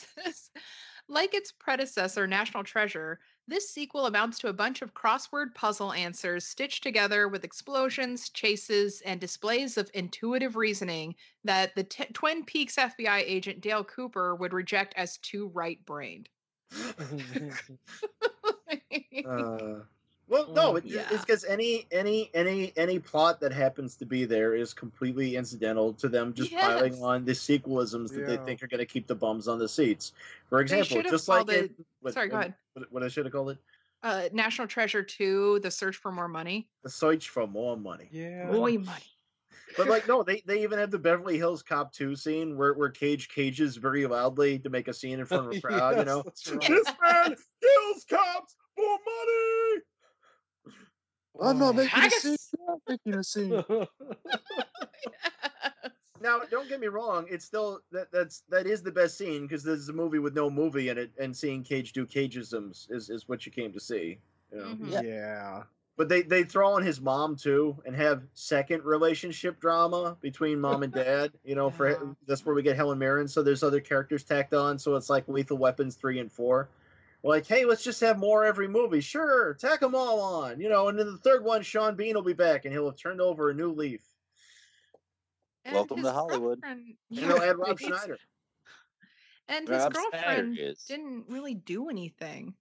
[1.08, 6.46] like its predecessor, National Treasure, This sequel amounts to a bunch of crossword puzzle answers
[6.46, 12.76] stitched together with explosions, chases, and displays of intuitive reasoning that the t- Twin Peaks
[12.76, 16.30] FBI agent Dale Cooper would reject as too right brained.
[19.26, 19.80] Uh,
[20.28, 21.06] well, no, it, yeah.
[21.12, 25.94] it's because any any any any plot that happens to be there is completely incidental
[25.94, 29.16] to them just piling on the sequelisms that they think are going to keep the
[29.16, 30.14] bums on the seats.
[30.50, 32.54] For example, just like called it- what, sorry, go what- ahead.
[32.74, 33.58] What, what I should have called it,
[34.04, 36.68] Uh, National Treasure 2, The Search for More Money.
[36.84, 38.10] the search for more money.
[38.12, 38.52] yeah.
[38.52, 39.04] More money.
[39.78, 42.90] But like, no, they, they even have the Beverly Hills Cop two scene where where
[42.90, 45.98] Cage cages very loudly to make a scene in front of a crowd.
[45.98, 46.68] you know, that's right.
[46.70, 49.82] this man kills cops for money.
[51.42, 51.74] I'm not Oh.
[51.74, 52.22] making a Haggis!
[52.22, 52.38] scene.
[52.60, 53.64] I'm not making a scene.
[56.22, 59.64] Now, don't get me wrong; it's still that that's that is the best scene because
[59.64, 63.10] this is a movie with no movie in it, and seeing Cage do Cageisms is
[63.10, 64.18] is what you came to see.
[64.52, 64.76] You know?
[64.76, 65.04] Mhm.
[65.04, 65.64] Yeah.
[65.98, 65.98] Yeah.
[65.98, 70.84] But they they throw in his mom too, and have second relationship drama between mom
[70.84, 71.32] and dad.
[71.44, 72.14] You know, for Yeah.
[72.28, 73.28] that's where we get Helen Mirren.
[73.28, 74.78] So there's other characters tacked on.
[74.78, 76.70] So it's like Lethal Weapons three and four.
[77.24, 79.02] Like, hey, let's just have more every movie.
[79.02, 80.60] Sure, tack them all on.
[80.60, 82.98] You know, and then the third one, Sean Bean will be back, and he'll have
[82.98, 84.04] turned over a new leaf.
[85.64, 86.62] And Welcome to Hollywood.
[86.62, 87.80] girlfriend- And they'll add Rob right.
[87.80, 88.20] Schneider.
[89.48, 92.54] And his Rob girlfriend didn't really do anything.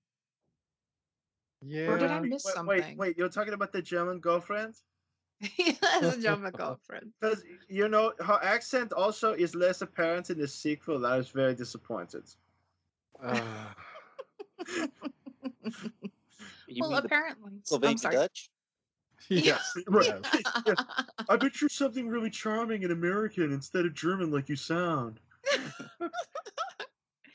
[1.66, 1.86] Yeah.
[1.88, 2.66] Or did I miss Wait, something?
[2.66, 4.74] wait, wait, you're talking about the German girlfriend?
[5.40, 7.12] he has a German girlfriend.
[7.20, 11.04] Because you know her accent also is less apparent in the sequel.
[11.06, 12.24] I was very disappointed.
[13.22, 14.86] Uh,
[16.80, 17.52] well, mean the apparently.
[17.82, 18.14] I'm sorry.
[18.14, 18.50] Dutch?
[19.28, 19.74] yes.
[19.86, 20.12] Right.
[20.66, 20.76] yes.
[21.28, 25.20] I bet you're something really charming and American instead of German, like you sound.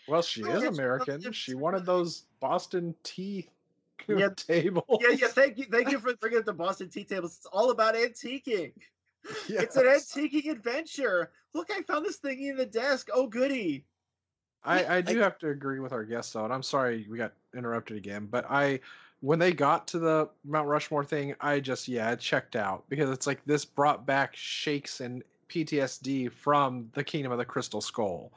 [0.08, 1.32] Well, she is American.
[1.32, 3.50] She wanted those Boston tea
[4.20, 4.30] Yeah.
[4.36, 5.00] tables.
[5.02, 5.28] Yeah, yeah.
[5.28, 7.38] Thank you, thank you for bringing up the Boston tea tables.
[7.38, 8.74] It's all about antiquing.
[9.48, 11.32] It's an antiquing adventure.
[11.54, 13.10] Look, I found this thingy in the desk.
[13.14, 13.86] Oh, goody.
[14.64, 17.18] I, I do I- have to agree with our guest though, and I'm sorry we
[17.18, 18.28] got interrupted again.
[18.30, 18.80] But I,
[19.22, 23.10] when they got to the Mount Rushmore thing, I just yeah, I checked out because
[23.10, 28.32] it's like this brought back shakes and PTSD from the Kingdom of the Crystal Skull.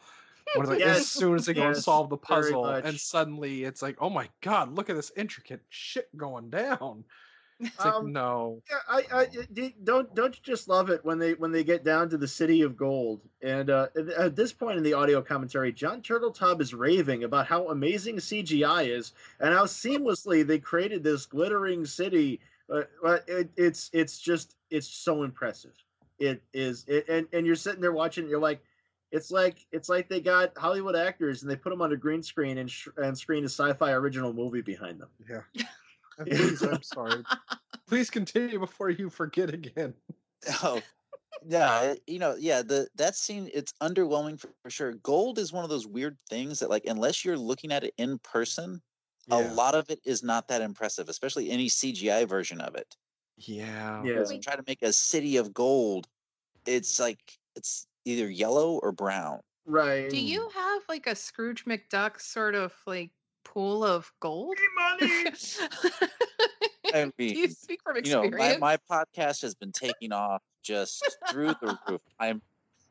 [0.46, 3.82] It's like Yes, as soon as they go and solve the puzzle, and suddenly it's
[3.82, 7.04] like, oh my god, look at this intricate shit going down.
[7.60, 9.26] It's like Um, no, Yeah, I, I
[9.84, 12.62] don't don't you just love it when they when they get down to the city
[12.62, 16.74] of gold and uh, at- at this point in the audio commentary, Jon Turteltaub is
[16.74, 22.40] raving about how amazing CGI is and how seamlessly they created this glittering city.
[22.68, 25.74] Uh, uh, it, it's it's just it's so impressive.
[26.18, 28.60] It is, it, and and you're sitting there watching, you're like,
[29.12, 32.22] it's like it's like they got Hollywood actors and they put them on a green
[32.22, 35.08] screen and sh- and screen a sci-fi original movie behind them.
[35.28, 35.64] yeah.
[36.26, 37.22] Please, I'm sorry.
[37.88, 39.94] Please continue before you forget again.
[40.62, 40.80] Oh,
[41.46, 41.94] yeah.
[42.06, 42.62] You know, yeah.
[42.62, 44.92] The that scene it's underwhelming for, for sure.
[44.94, 48.18] Gold is one of those weird things that, like, unless you're looking at it in
[48.18, 48.80] person,
[49.30, 51.08] a lot of it is not that impressive.
[51.08, 52.96] Especially any CGI version of it.
[53.36, 54.02] Yeah.
[54.04, 54.14] Yeah.
[54.14, 56.08] Because try to make a city of gold,
[56.66, 57.20] it's like
[57.56, 59.40] it's either yellow or brown.
[59.66, 60.08] Right.
[60.10, 63.10] Do you have like a Scrooge McDuck sort of like
[63.44, 64.56] pool of gold?
[65.00, 65.24] money?
[66.94, 68.60] I Do you speak from you know, experience?
[68.60, 72.00] my, my podcast has been taking off just through the roof.
[72.20, 72.42] I'm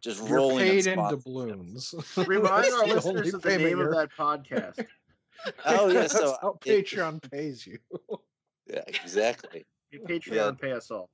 [0.01, 1.23] just You're rolling in paid in sponsors.
[1.23, 1.95] doubloons.
[2.27, 4.85] Remind our listeners of the payment name of that podcast.
[5.65, 7.77] Oh yeah, That's so how it- Patreon pays you.
[8.67, 9.65] yeah, exactly.
[9.91, 10.51] Your Patreon Yeah.
[10.59, 11.09] pay us all.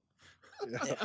[0.69, 0.95] Yeah.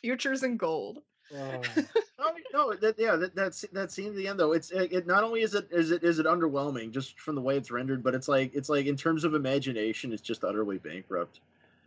[0.00, 1.00] Futures in gold.
[1.36, 1.60] Oh.
[2.16, 2.30] No,
[2.70, 4.52] no, that, yeah, that, that's that scene at the end though.
[4.52, 7.42] It's it, it not only is it is it is it underwhelming just from the
[7.42, 10.78] way it's rendered, but it's like it's like in terms of imagination, it's just utterly
[10.78, 11.40] bankrupt.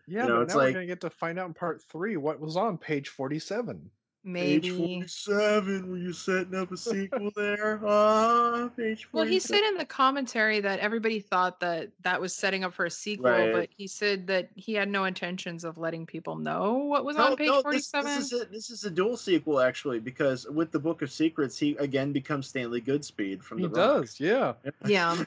[0.05, 1.81] Yeah, You know, but it's now like- we're gonna get to find out in part
[1.81, 3.89] three what was on page forty-seven.
[4.27, 4.69] Maybe.
[4.69, 5.89] Page forty-seven.
[5.89, 7.79] Were you setting up a sequel there?
[7.87, 9.07] Ah, page.
[9.13, 12.85] Well, he said in the commentary that everybody thought that that was setting up for
[12.85, 13.53] a sequel, Right.
[13.53, 17.27] but he said that he had no intentions of letting people know what was No,
[17.27, 18.15] on page no, forty-seven.
[18.15, 21.57] this is a, this is a dual sequel actually because with the Book of Secrets,
[21.57, 24.01] he again becomes Stanley Goodspeed from He the Rock.
[24.01, 24.53] does, yeah.
[24.85, 25.23] yeah,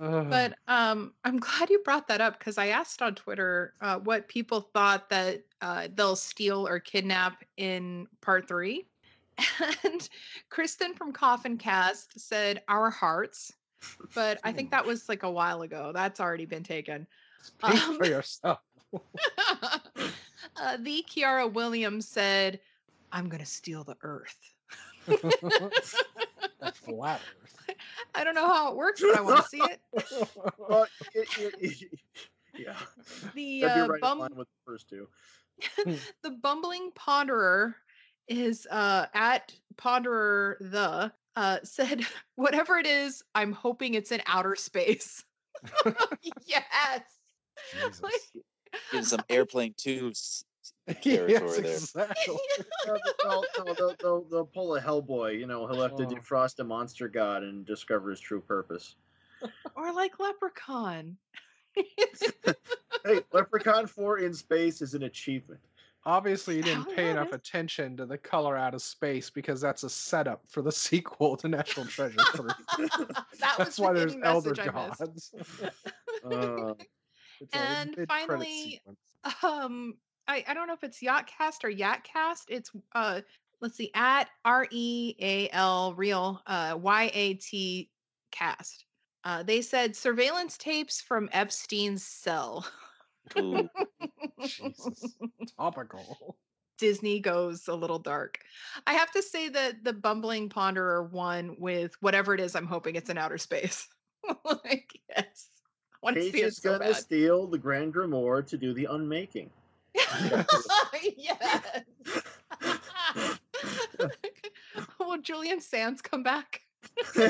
[0.00, 4.28] But um, I'm glad you brought that up because I asked on Twitter uh, what
[4.28, 8.86] people thought that uh, they'll steal or kidnap in part three,
[9.84, 10.08] and
[10.48, 13.52] Kristen from Coffin Cast said our hearts,
[14.14, 15.92] but I think that was like a while ago.
[15.94, 17.06] That's already been taken.
[17.42, 18.60] Speak um, for yourself.
[18.94, 22.60] uh, the Kiara Williams said,
[23.12, 24.38] "I'm gonna steal the Earth."
[26.62, 27.59] A flat Earth.
[28.14, 29.80] I don't know how it works, but I want to see it.
[30.58, 32.00] Well, it, it, it-
[32.58, 32.76] yeah,
[33.34, 35.08] The uh, right bum- line with the first two.
[36.22, 37.74] the bumbling ponderer
[38.28, 44.54] is uh at ponderer the uh said whatever it is i'm hoping it's in outer
[44.56, 45.24] space
[46.46, 47.02] yes
[47.74, 48.02] Jesus.
[48.02, 48.44] Like,
[48.90, 50.44] Getting some airplane twos.
[50.86, 51.72] yes, territory there.
[51.72, 52.36] exactly.
[52.86, 55.38] No, no, no, they'll, they'll, they'll pull a Hellboy.
[55.38, 58.96] You know, he'll have to defrost a monster god and discover his true purpose.
[59.76, 61.16] or like leprechaun
[63.04, 65.60] Hey, Leprechaun 4 in space is an achievement.
[66.04, 67.40] Obviously, you didn't Oh, pay enough it is.
[67.40, 71.48] attention to the color out of space because that's a setup for the sequel to
[71.48, 72.50] National Treasure 3.
[73.38, 75.00] that that's why there's elder message I missed.
[75.00, 75.34] gods.
[76.24, 76.74] Uh,
[77.52, 78.80] And finally,
[79.42, 79.94] um
[80.28, 82.44] I, I don't know if it's Yachtcast or Yatcast.
[82.48, 83.20] It's uh
[83.60, 87.90] let's see, at R E A L real uh Y A T
[88.30, 88.84] cast.
[89.24, 92.66] Uh they said surveillance tapes from Epstein's cell.
[93.38, 93.68] Ooh.
[94.42, 95.16] Jesus,
[95.58, 96.36] topical.
[96.78, 98.38] Disney goes a little dark.
[98.86, 102.96] I have to say that the bumbling ponderer one with whatever it is, I'm hoping
[102.96, 103.86] it's in outer space.
[104.44, 105.48] like, yes.
[105.92, 106.96] I want to Cage see it is so gonna bad.
[106.96, 109.50] steal the Grand Grimoire to do the unmaking.
[111.16, 111.80] yes.
[114.98, 116.60] Will Julian Sands come back?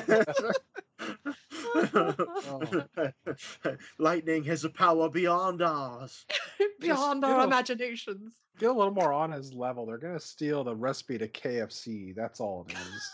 [3.98, 6.24] Lightning has a power beyond ours.
[6.80, 8.32] Beyond you our know- imaginations.
[8.58, 9.86] Get a little more on his level.
[9.86, 12.14] They're gonna steal the recipe to KFC.
[12.14, 13.10] That's all it is.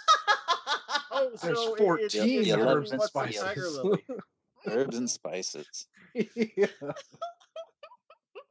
[1.13, 3.59] Oh, There's so it- it- 14 herbs and spices.
[4.67, 5.87] Herbs and spices.
[6.15, 6.67] yeah.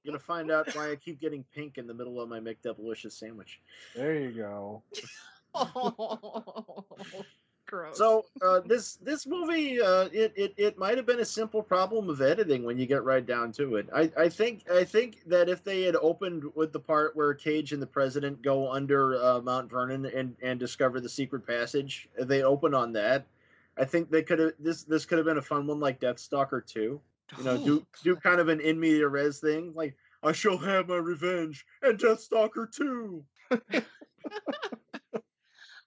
[0.06, 3.13] You're gonna find out why I keep getting pink in the middle of my McDoublicious
[3.13, 3.60] sandwich.
[3.96, 4.84] There you go.
[5.56, 6.86] oh,
[7.65, 7.98] gross.
[7.98, 12.08] So uh, this this movie, uh, it it, it might have been a simple problem
[12.08, 13.89] of editing when you get right down to it.
[13.96, 17.74] I, I think I think that if they had opened with the part where Cage
[17.74, 22.28] and the President go under uh, Mount Vernon and and discover the secret passage, if
[22.28, 23.26] they open on that.
[23.78, 26.65] I think they could have this this could have been a fun one like Deathstalker
[26.65, 27.02] two.
[27.38, 30.88] You know, do do kind of an in media res thing like I shall have
[30.88, 33.26] my revenge and Deathstalker two.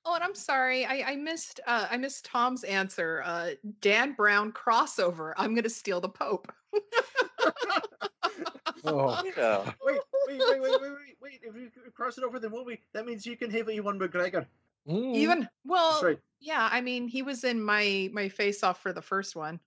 [0.04, 3.22] Oh, and I'm sorry, I, I missed uh, I missed Tom's answer.
[3.26, 3.50] Uh,
[3.82, 5.34] Dan Brown crossover.
[5.36, 6.50] I'm gonna steal the Pope.
[8.84, 9.70] Oh, Yeah.
[9.84, 11.40] Wait, wait, wait, wait, wait, wait, wait!
[11.42, 14.46] If you cross it over the movie, that means you can have Ewan McGregor.
[14.88, 15.14] Mm.
[15.14, 16.18] Even well, right.
[16.40, 16.68] yeah.
[16.70, 19.60] I mean, he was in my my face off for the first one.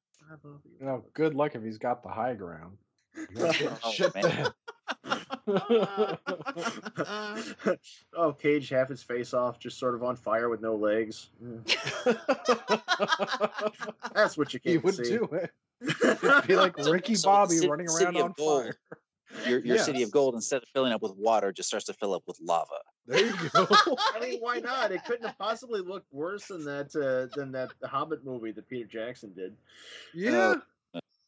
[0.79, 2.77] You know, good luck if he's got the high ground.
[3.37, 3.51] Oh,
[3.91, 4.23] Shit man.
[4.23, 4.47] then.
[8.15, 11.29] Oh, Cage half his face off, just sort of on fire with no legs.
[14.13, 15.03] That's what you he can't he would see.
[15.03, 15.51] do it.
[15.81, 18.63] It'd be like Ricky so Bobby running around on Gold.
[18.63, 18.75] fire.
[19.47, 22.13] Your your city of gold, instead of filling up with water, just starts to fill
[22.13, 22.79] up with lava.
[23.07, 23.67] There you go.
[24.15, 24.91] I mean, why not?
[24.91, 28.87] It couldn't have possibly looked worse than that uh, than that Hobbit movie that Peter
[28.87, 29.55] Jackson did.
[30.13, 30.55] Yeah.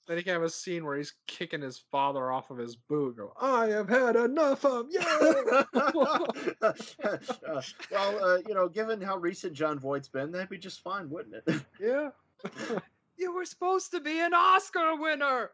[0.08, 3.18] then he can have a scene where he's kicking his father off of his boot.
[3.18, 5.00] Go, I have had enough of you.
[5.02, 5.64] Uh,
[7.92, 11.44] well, uh, you know, given how recent Jon Voight's been, that'd be just fine, wouldn't
[11.48, 11.62] it?
[11.80, 12.10] yeah.
[13.18, 15.52] you were supposed to be an Oscar winner.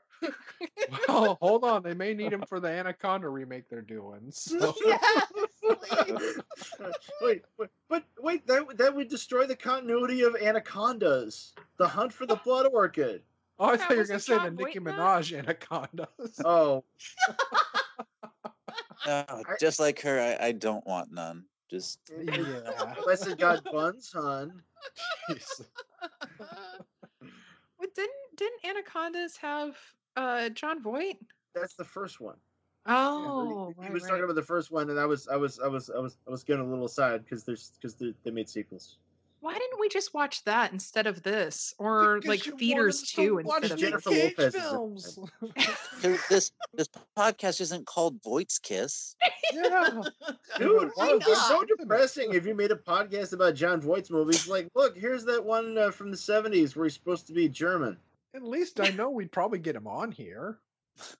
[1.07, 1.83] Well, hold on.
[1.83, 4.31] They may need him for the Anaconda remake they're doing.
[4.31, 4.73] So.
[4.85, 5.31] yes,
[7.21, 12.11] wait, wait, but wait, that would- that would destroy the continuity of Anacondas, the Hunt
[12.13, 13.21] for the Blood Orchid.
[13.59, 14.95] Oh, I Yeah, thought you were gonna say the John Nicki in that?
[14.95, 16.41] Minaj Anacondas.
[16.45, 16.83] Oh,
[19.05, 21.45] No, just like her, I, I don't want none.
[21.69, 22.61] Just yeah.
[22.97, 24.61] unless it got buns, hon.
[25.29, 25.65] Jeez.
[27.79, 29.77] But didn't didn't Anacondas have
[30.15, 31.17] uh Jon Voight?
[31.53, 32.35] That's the first one.
[32.85, 34.09] Oh, he, he right, was right.
[34.09, 36.31] talking about the first one, and I was, I was, I was, I was, I
[36.31, 38.97] was getting a little sad because there's because they, they made sequels.
[39.41, 43.07] Why didn't we just watch that instead of this, or Because like you Theaters wanted
[43.07, 44.35] to Two instead of Nick Jennifer this?
[44.35, 45.19] Cage Lopez films.
[46.29, 49.15] This this podcast isn't called Voight's Kiss.
[49.53, 50.01] yeah.
[50.57, 54.47] Dude, Why it's so depressing if you made a podcast about Jon Voight's movies.
[54.47, 57.97] Like, look, here's that one uh, from the '70s where he's supposed to be German.
[58.35, 60.59] At least I know we'd probably get him on here.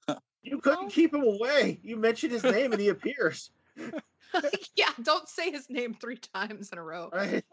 [0.41, 1.82] You couldn't Well- keep him away.
[1.84, 3.51] You mentioned his name and he appears.
[4.76, 7.10] yeah, don't say his name three times in a row.
[7.12, 7.43] Right?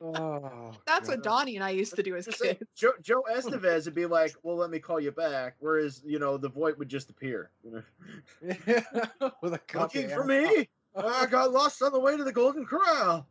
[0.00, 2.70] Oh, That's what Donnie and I used to do as Just like, kids.
[2.74, 6.36] Joe, Joe Estevez would be like, "Well, let me call you back," whereas you know
[6.36, 7.52] the Voight would just appear.
[8.42, 8.82] Yeah,
[9.40, 10.68] with a copy looking for me.
[10.96, 13.28] I got lost on the way to the Golden Corral.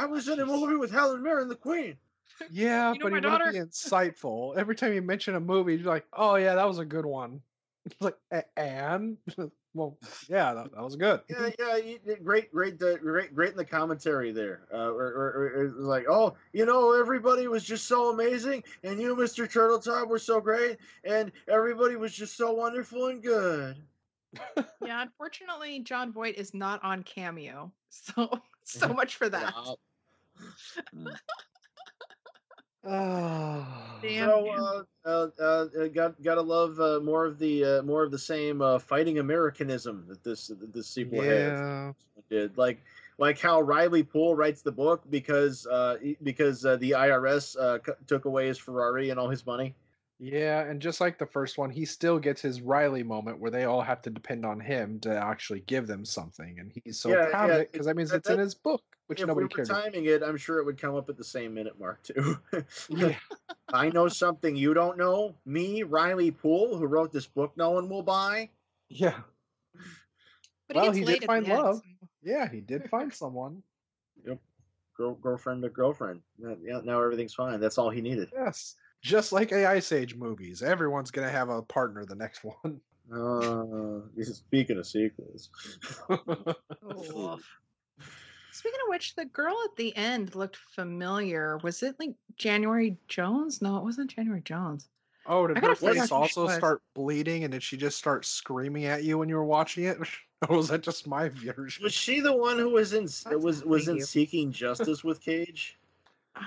[0.00, 1.98] I was in a movie with Helen Mirren, the Queen.
[2.50, 4.56] Yeah, You know but my he wouldn't be insightful.
[4.56, 7.42] Every time you mention a movie, you're like, "Oh yeah, that was a good one."
[7.84, 9.18] It's like, "A- and
[9.74, 11.20] well, yeah, that, that was good.
[11.28, 14.66] Yeah, yeah, you great, great, great, great in the commentary there.
[14.72, 18.64] Uh, or, or, or it was like, oh, you know, everybody was just so amazing,
[18.84, 23.82] and you, Mister Turteltaub, were so great, and everybody was just so wonderful and good.
[24.80, 27.72] yeah, unfortunately, Jon Voight is not on Cameo.
[27.92, 29.54] So so much for that.
[29.54, 29.76] Wow.
[30.96, 31.16] Mm.
[32.82, 33.66] Oh,
[34.00, 34.28] Damn.
[34.28, 38.10] So, uh, uh, uh, uh, got gotta love uh, more of the uh, more of
[38.10, 41.60] the same uh, fighting Americanism that this that this sequel has.
[41.60, 41.92] yeah.
[42.30, 42.78] did like
[43.18, 47.92] like how Riley Poole writes the book because uh because uh, the IRS uh, c-
[48.06, 49.74] took away his Ferrari and all his money.
[50.22, 53.64] Yeah, and just like the first one, he still gets his Riley moment where they
[53.64, 57.30] all have to depend on him to actually give them something, and he's so Yeah,
[57.30, 59.44] proud yeah, of it because that means that- it's in his book, which if nobody
[59.44, 59.70] we were cared.
[59.70, 59.84] about.
[59.84, 62.36] timing it, I'm sure it would come up at the same minute mark too.
[62.90, 63.18] Yeah,
[63.72, 65.34] I know something you don't know.
[65.46, 68.50] Me, Riley Poole, who wrote this book no one will buy.
[68.90, 69.22] yeah,
[70.68, 71.82] But Well, gets he did find the end, love.
[72.22, 72.46] yeah.
[72.46, 73.62] He did find someone.
[74.96, 76.20] Girl, girlfriend to girlfriend.
[76.36, 77.58] Yeah, yeah, now everything's fine.
[77.58, 78.28] That's all he needed.
[78.34, 82.80] Yes, just like a Ice Age movies, everyone's gonna have a partner the next one.
[83.12, 85.50] Uh, speaking of sequels,
[86.08, 87.38] Oh.
[88.52, 91.58] Speaking of which, the girl at the end looked familiar.
[91.62, 93.62] Was it like January Jones?
[93.62, 94.88] No, it wasn't January Jones.
[95.26, 98.24] Oh, did her face out who she also start bleeding, and did she just start
[98.24, 99.98] screaming at you when you were watching it,
[100.48, 101.82] or was that just my version?
[101.84, 103.04] was she the one who was in
[103.38, 104.02] was was in you.
[104.02, 105.78] Seeking Justice with Cage?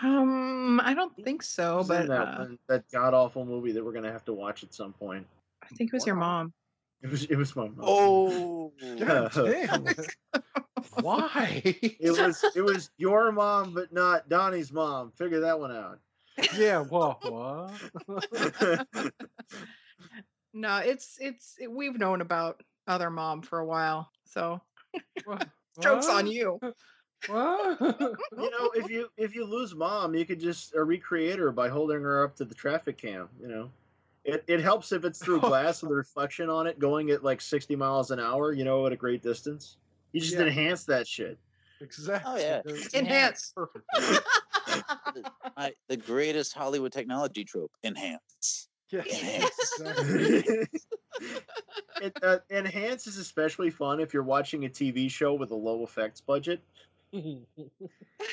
[0.02, 3.72] Um, I don't think so, was in but that uh, one, that god awful movie
[3.74, 5.26] that we're gonna have to watch at some point.
[5.62, 6.54] I think it was your mom.
[7.02, 7.80] It was it was my mom.
[7.82, 9.86] Oh, God damn.
[11.02, 11.62] Why?
[11.64, 15.12] It was it was your mom, but not Donnie's mom.
[15.12, 16.00] Figure that one out.
[16.58, 16.80] yeah.
[16.80, 17.72] Well, what?
[20.54, 24.62] No, it's it's it, we've known about other mom for a while, so
[25.26, 25.48] What?
[25.82, 26.60] jokes on you.
[27.28, 27.80] What?
[27.80, 31.70] you know, if you if you lose mom, you could just uh, recreate her by
[31.70, 33.30] holding her up to the traffic cam.
[33.42, 33.72] You know,
[34.26, 37.42] it it helps if it's through glass with a reflection on it, going at like
[37.42, 38.54] sixty miles an hour.
[38.54, 39.78] You know, at a great distance.
[40.12, 40.44] You just Yeah.
[40.44, 41.38] enhance that shit.
[41.82, 42.32] exactly.
[42.32, 42.62] Oh, yeah.
[42.94, 43.54] Enhance.
[43.56, 43.86] Perfect.
[45.58, 48.70] I, the greatest Hollywood technology trope: enhance.
[48.92, 49.80] Yes, Enhance.
[49.80, 50.68] exactly.
[52.02, 55.84] it, uh, enhance is especially fun if you're watching a TV show with a low
[55.84, 56.62] effects budget.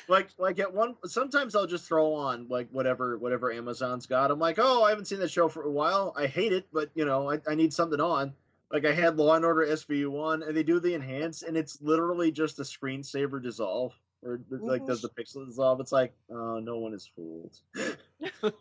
[0.08, 4.30] Like like at one sometimes I'll just throw on like whatever whatever Amazon's got.
[4.32, 6.12] I'm like, oh, I haven't seen that show for a while.
[6.16, 8.32] I hate it, but you know, I, I need something on.
[8.72, 11.80] Like I had Law and Order SVU one, and they do the enhance, and it's
[11.80, 15.38] literally just a screensaver dissolve, or th- like does the mm-hmm.
[15.38, 15.80] pixel dissolve?
[15.80, 17.56] It's like, oh, no one is fooled.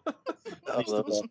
[0.67, 1.24] Those,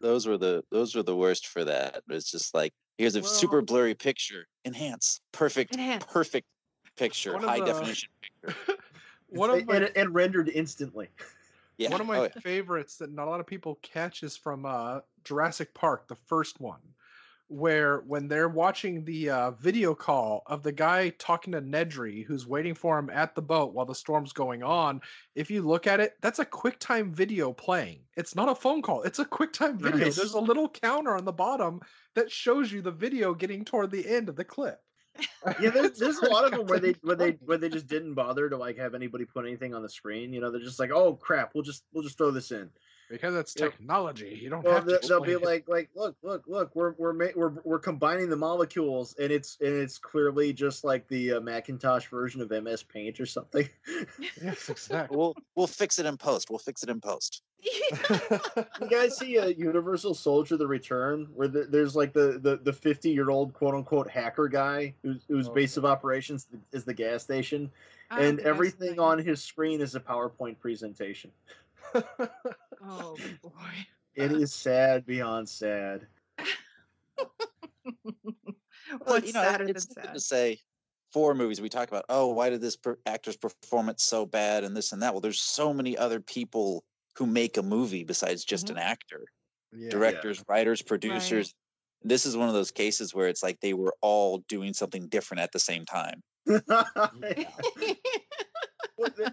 [0.00, 2.02] those were the those were the worst for that.
[2.08, 4.46] It's just like here's a Well- super blurry picture.
[4.64, 5.20] Enhance.
[5.32, 5.74] Perfect.
[5.74, 6.04] Enhance.
[6.06, 6.46] Perfect
[7.00, 7.32] picture.
[7.32, 8.08] One High the- definition
[8.42, 8.56] picture.
[9.30, 11.08] One and, of my and, and rendered instantly.
[11.78, 11.90] Yeah.
[11.90, 12.40] One of my oh, yeah.
[12.40, 16.60] favorites that not a lot of people catch is from uh, Jurassic Park, the first
[16.60, 16.80] one,
[17.48, 22.46] where when they're watching the uh, video call of the guy talking to Nedry, who's
[22.46, 25.00] waiting for him at the boat while the storm's going on,
[25.34, 28.00] if you look at it, that's a QuickTime video playing.
[28.16, 30.06] It's not a phone call; it's a QuickTime video.
[30.06, 30.16] Nice.
[30.16, 31.80] There's a little counter on the bottom
[32.14, 34.82] that shows you the video getting toward the end of the clip.
[35.60, 38.14] Yeah, there's, there's a lot of them where they where they where they just didn't
[38.14, 40.32] bother to like have anybody put anything on the screen.
[40.32, 42.70] You know, they're just like, oh crap, we'll just we'll just throw this in.
[43.10, 43.72] Because it's Yep.
[43.72, 44.38] technology.
[44.40, 44.98] You don't Well, have to.
[45.02, 45.42] they- they'll be it.
[45.42, 49.58] like, like, look, look, look, we're we're ma- we're we're combining the molecules, and it's
[49.60, 53.68] and it's clearly just like the uh, Macintosh version of MS Paint or something.
[54.42, 55.16] yes, exactly.
[55.16, 56.48] We'll we'll fix it in post.
[56.50, 57.42] We'll fix it in post.
[58.80, 62.72] you guys see a Universal Soldier: The Return, where the, there's like the the the
[62.72, 66.94] 50 year old quote unquote hacker guy whose whose Oh, base of operations is the
[66.94, 67.70] gas station,
[68.10, 71.32] I and think I've seen everything on his screen is a PowerPoint presentation.
[72.82, 73.50] Oh boy.
[74.14, 76.06] It is sad beyond sad.
[78.92, 80.14] Well, But, it's sadder it's than sad.
[80.14, 80.58] to say
[81.12, 82.04] four movies we talk about.
[82.08, 85.12] Oh, why did this per- actor's performance so bad and this and that?
[85.14, 86.84] Well, there's so many other people
[87.16, 88.70] who make a movie besides just Mhm.
[88.72, 89.26] an actor.
[89.72, 89.90] Yeah.
[89.90, 91.54] Directors, writers, producers.
[92.02, 95.40] This is one of those cases where it's like they were all doing something different
[95.42, 96.22] at the same time.
[96.66, 97.98] Well, th-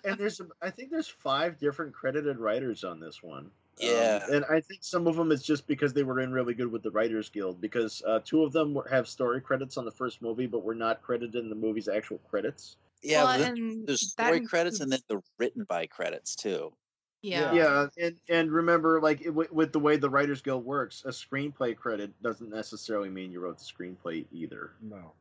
[0.03, 3.51] and there's, I think there's five different credited writers on this one.
[3.79, 4.21] Yeah.
[4.27, 6.71] Um, and I think some of them is just because they were in really good
[6.71, 7.61] with the Writers Guild.
[7.61, 10.73] Because uh, two of them were, have story credits on the first movie, but were
[10.75, 12.77] not credited in the movie's actual credits.
[13.03, 16.73] Yeah, Well, then and there's that story credits and then the written by credits too.
[17.21, 17.53] yeah.
[17.53, 21.09] Yeah, and and remember, like it- with, with the way the Writers Guild works, a
[21.09, 24.71] screenplay credit doesn't necessarily mean you wrote the screenplay either.
[24.81, 25.13] No.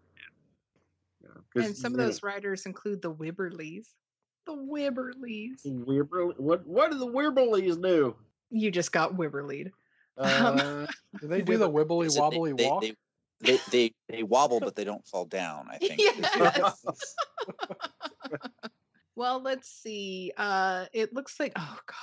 [1.22, 3.88] You know, 'cause, And some of you know, those writers include the Wibberleys.
[4.46, 5.66] The Wibberleys.
[5.66, 8.14] Wibberley- what what do the Wibberleys do?
[8.50, 9.72] You just got Wibberleyed.
[10.16, 10.86] Uh,
[11.20, 12.82] Do they do the wibbly Is wobbly they, walk?
[12.82, 12.94] They,
[13.40, 15.68] they, they, they wobble, but they don't fall down.
[15.70, 15.98] I think.
[15.98, 17.14] Yes.
[19.16, 20.32] well, let's see.
[20.36, 21.96] Uh, it looks like oh god.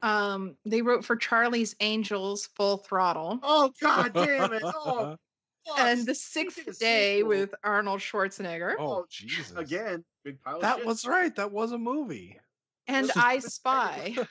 [0.00, 4.62] Um, they wrote for Charlie's Angels, Full Throttle, oh God damn it!
[4.64, 5.20] Oh, fuck,
[5.76, 9.56] and The Sixth of Day sequels, with Arnold Schwarzenegger, oh Jesus!
[9.56, 10.86] again, big pile that shit.
[10.86, 11.34] was right.
[11.36, 12.38] That was a movie.
[12.86, 14.16] and I Spy.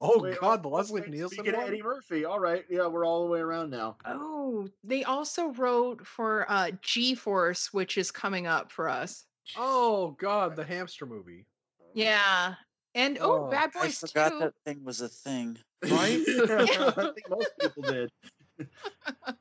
[0.00, 1.66] Oh Wait, God, oh, the Leslie wait, Nielsen Speaking of.
[1.66, 3.96] Eddie Murphy, all right, yeah, we're all the way around now.
[4.06, 9.24] Oh, they also wrote for uh, G Force, which is coming up for us.
[9.56, 11.46] Oh God, the hamster movie.
[11.94, 12.54] Yeah,
[12.94, 14.38] and oh, Oh, Bad I Boys forgot Two.
[14.38, 15.58] that thing was a thing.
[15.82, 16.20] Right?
[16.28, 16.66] I
[17.14, 18.08] think most people did.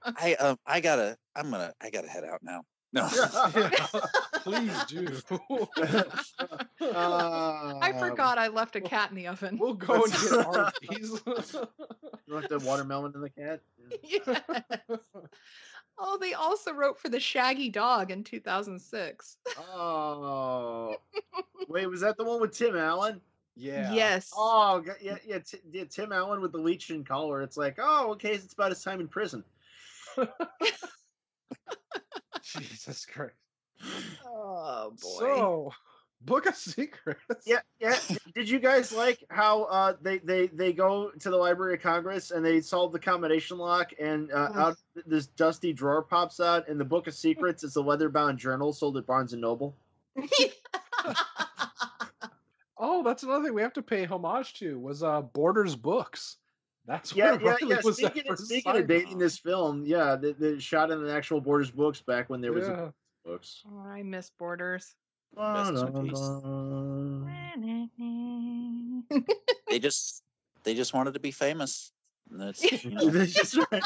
[0.06, 2.64] I um I gotta I'm gonna I gotta head out now.
[2.94, 3.08] No.
[4.44, 5.08] Please do.
[6.82, 9.58] I Um, forgot I left a cat in the oven.
[9.60, 11.22] we'll go and get Arby's.
[12.28, 13.62] You want the watermelon and the cat?
[14.04, 14.28] yes.
[15.98, 19.38] Oh, they also wrote for the Shaggy Dog in 2006.
[19.58, 20.96] Oh,
[21.70, 23.22] wait, was that the one with Tim Allen?
[23.58, 23.94] Yeah.
[23.94, 24.32] Yes.
[24.36, 27.42] Oh, yeah, yeah, Ti- yeah, Tim Allen with the leech and collar.
[27.42, 29.44] It's like, oh, okay, it's about his time in prison.
[32.44, 33.34] Jesus Christ.
[34.26, 35.20] Oh boy.
[35.20, 35.72] So,
[36.22, 37.46] Book of Secrets.
[37.46, 37.98] Yeah, yeah.
[38.34, 42.32] Did you guys like how uh, they they they go to the Library of Congress
[42.32, 46.80] and they solve the combination lock and uh, out this dusty drawer pops out and
[46.80, 49.76] the Book of Secrets is a leather bound journal sold at Barnes and Noble.
[52.80, 56.38] Oh, that's another thing we have to pay homage to was uh Borders books.
[56.86, 57.82] That's Yeah, where yeah, Riley yeah.
[57.82, 59.20] was Speaking, for speaking of dating Saigon.
[59.20, 62.68] this film, yeah, they, they shot in the actual Borders books back when there was
[62.70, 62.90] a Yeah.
[63.26, 63.64] books.
[63.70, 64.96] Oh, I miss Borders.
[65.36, 66.32] Rest in peace.
[69.70, 70.24] They just
[70.64, 71.92] they just wanted to be famous.
[72.32, 73.84] That's, you know, just right.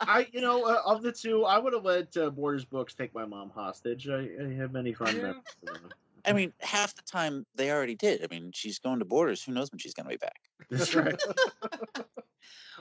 [0.00, 3.14] I, you know, uh, of the two, I would have let uh, Borders books take
[3.14, 4.08] my mom hostage.
[4.08, 5.32] I, I have many fond Yeah.
[5.62, 5.92] memories.
[6.24, 6.36] Of them.
[6.36, 8.22] I mean, half the time they already did.
[8.24, 9.42] I mean, she's going to Borders.
[9.42, 10.40] Who knows when she's going to be back?
[10.70, 11.20] That's right.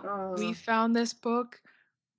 [0.04, 1.62] Uh, we found this book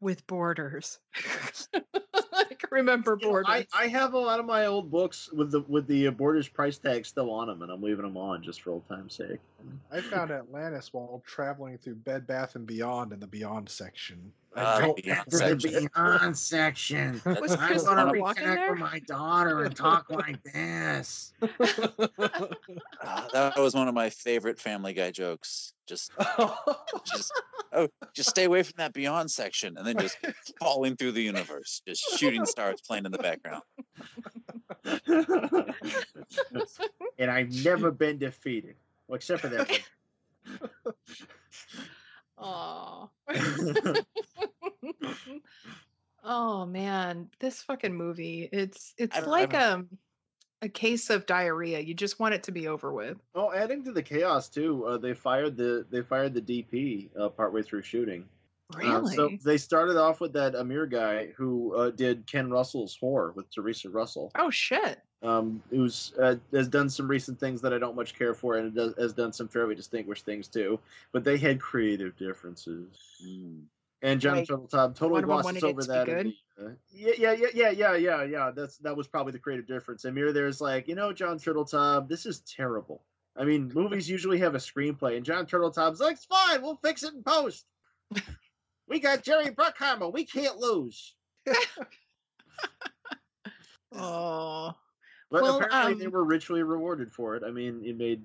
[0.01, 0.99] with borders.
[1.75, 3.67] I can remember you know, borders.
[3.73, 6.49] I, I have a lot of my old books with the with the uh, Borders
[6.49, 9.39] price tag still on them, and I'm leaving them on just for old time's sake.
[9.91, 14.33] I found Atlantis while traveling through Bed Bath and Beyond in the Beyond section.
[14.55, 15.89] I Ah, don't Beyond remember section.
[15.95, 17.21] beyond section.
[17.25, 18.75] That's Was I'm Chris gonna Farley walking there?
[18.75, 21.33] my daughter and talk like this.
[23.03, 25.73] Ah, that was one of my favorite Family Guy jokes.
[25.87, 26.13] Just,
[27.07, 27.33] just,
[27.73, 30.17] oh, just stay away from that Beyond section, and then just
[30.61, 33.63] falling through the universe, just shooting stars playing in the background.
[37.19, 38.77] and I've never been defeated.
[39.09, 39.69] Well, except for that.
[39.71, 40.95] one.
[42.39, 43.09] Aw.
[46.35, 48.49] Oh man, this fucking movie.
[48.53, 49.89] It's it's I've- like I've- um
[50.63, 51.81] a case of diarrhea.
[51.81, 53.19] You just want it to be over with.
[53.35, 57.29] Oh, adding to the chaos too, uh, they fired the they fired the DP uh,
[57.29, 58.25] partway through shooting.
[58.75, 59.15] Uh, Really?
[59.17, 63.51] so they started off with that Amir guy who uh, did Ken Russell's Whore with
[63.51, 64.31] Theresa Russell.
[64.39, 65.01] oh shit.
[65.23, 68.75] Um, who's uh, has done some recent things that I don't much care for, and
[68.75, 70.81] does, has done some fairly distinguished things too.
[71.13, 72.89] But they had creative differences.
[73.25, 73.63] Mm.
[74.03, 76.07] And John Like, Turteltaub totally glosses over that.
[76.07, 78.51] the, uh, yeah, yeah, yeah, yeah, yeah, yeah, yeah.
[78.55, 80.05] That's that was probably the creative difference.
[80.05, 83.05] Amir there's like, you know, Jon Turteltaub, this is terrible.
[83.37, 87.05] I mean, movies usually have a screenplay, and Jon Turteltaub's like, it's fine, we'll fix
[87.05, 87.65] it in post.
[88.89, 91.15] we got Jerry Bruckheimer, we can't lose.
[93.95, 94.75] Oh.
[95.31, 97.43] But Well, apparently they um, were richly rewarded for it.
[97.47, 98.23] I mean, it made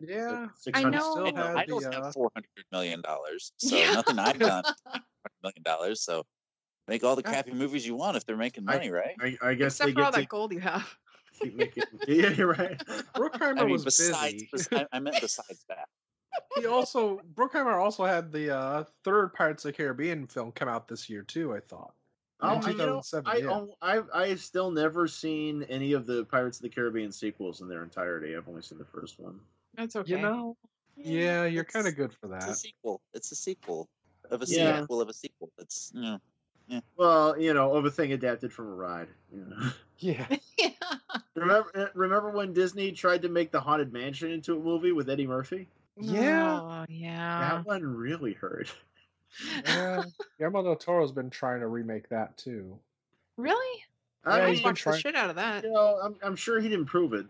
[0.00, 0.46] yeah.
[0.74, 3.52] I know- Still I know had I don't the, uh, have four hundred million dollars,
[3.58, 3.92] so Yeah.
[3.94, 4.64] nothing I've done.
[5.42, 6.24] Million dollars, so
[6.88, 7.30] make all the Yeah.
[7.30, 9.14] crappy movies you want if they're making money, right?
[9.20, 10.88] I, I guess Except they for all to that gold you have.
[11.54, 11.84] making.
[12.08, 12.78] yeah, you're right.
[13.14, 14.48] Bruckheimer I mean, was besides, busy.
[14.52, 15.86] bes- I, I meant besides that.
[16.56, 20.88] he also Bruckheimer also had the uh, third Pirates of the Caribbean film come out
[20.88, 21.54] this year too.
[21.54, 21.92] I thought.
[22.40, 23.60] Oh, In I- you know, I, yeah.
[23.82, 27.82] I've I've still never seen any of the Pirates of the Caribbean sequels in their
[27.82, 28.34] entirety.
[28.36, 29.38] I've only seen the first one.
[29.78, 30.10] That's okay.
[30.10, 30.56] You know,
[30.96, 32.42] yeah, you're kind of good for that.
[32.42, 33.00] It's a sequel.
[33.14, 33.88] It's a sequel
[34.30, 34.80] of a Yeah.
[34.80, 35.50] sequel of a sequel.
[35.58, 36.18] It's yeah.
[36.68, 36.80] know.
[36.96, 39.08] Well, you know, of a thing adapted from a ride.
[39.32, 39.70] You know.
[40.00, 40.28] Yeah.
[40.58, 40.68] yeah.
[41.34, 45.10] Remember, uh, remember when Disney tried to make the Haunted Mansion into a movie with
[45.10, 45.66] Eddie Murphy?
[46.00, 46.60] Yeah.
[46.60, 47.40] Oh, yeah.
[47.56, 48.72] That one really hurt.
[49.64, 50.04] yeah.
[50.38, 52.78] Guillermo del Toro's been trying to remake that too.
[53.36, 53.82] Really?
[54.24, 55.64] I Yeah, I he's mean, been watched the shit out of that.
[55.64, 57.26] you know, I'm, I'm sure he'd improve it.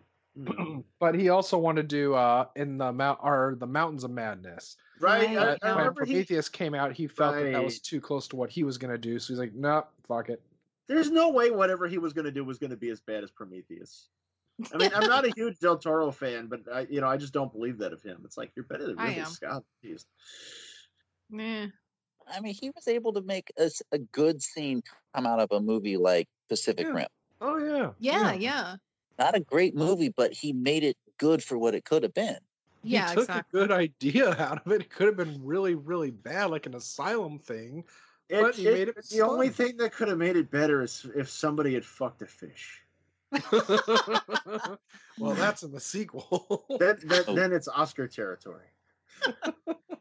[1.01, 4.77] But he also wanted to do uh in the mount or the Mountains of Madness.
[5.01, 5.27] right?
[5.27, 8.01] Right, I, I when remember he, Prometheus came out, he felt that that was too
[8.01, 9.19] close to what he was gonna do.
[9.19, 10.41] So he's like, nope, fuck it.
[10.89, 13.23] there's no way whatever he was going to do was going to be as bad
[13.23, 14.09] as Prometheus.
[14.73, 17.33] I mean, I'm not a huge Del Toro fan, but I, you know, I just
[17.35, 18.23] don't believe that of him.
[18.25, 19.25] It's like you're better than I Ridley.
[19.27, 19.65] Scott.
[19.85, 20.07] Jeez.
[21.39, 21.67] Eh.
[22.31, 24.83] I mean, he was able to make a good scene
[25.15, 26.93] come out of a movie like Pacific Yeah.
[26.93, 27.07] Rim.
[27.41, 27.91] Oh yeah.
[28.01, 28.77] Yeah, yeah.
[29.19, 32.39] Not a great movie, but he made it good for what it could have been.
[32.83, 33.61] He Yeah, took exactly.
[33.61, 34.83] a good idea out of it.
[34.83, 37.85] It could have been really, really bad, like an asylum thing.
[38.29, 40.83] It, But he it- made it the only thing that could have made it better
[40.83, 42.83] is if somebody had fucked a fish.
[45.19, 46.65] well, that's in the sequel.
[46.79, 47.35] Then, then, Oh.
[47.35, 48.67] then it's Oscar territory.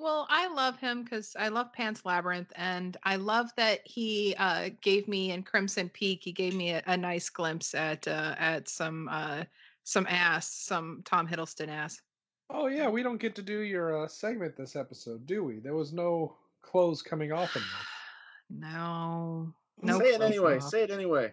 [0.00, 4.70] Well, I love him because I love Pan's Labyrinth, and I love that he uh,
[4.80, 6.22] gave me in Crimson Peak.
[6.24, 9.44] He gave me a, a nice glimpse at uh, at some uh,
[9.84, 12.00] some ass, some Tom Hiddleston ass.
[12.48, 15.58] oh yeah, we don't get to do your uh, segment this episode, do we?
[15.58, 17.62] There was no clothes coming off in
[18.58, 19.98] No, no.
[19.98, 20.56] say it anyway.
[20.56, 20.62] off.
[20.62, 21.30] Say it anyway.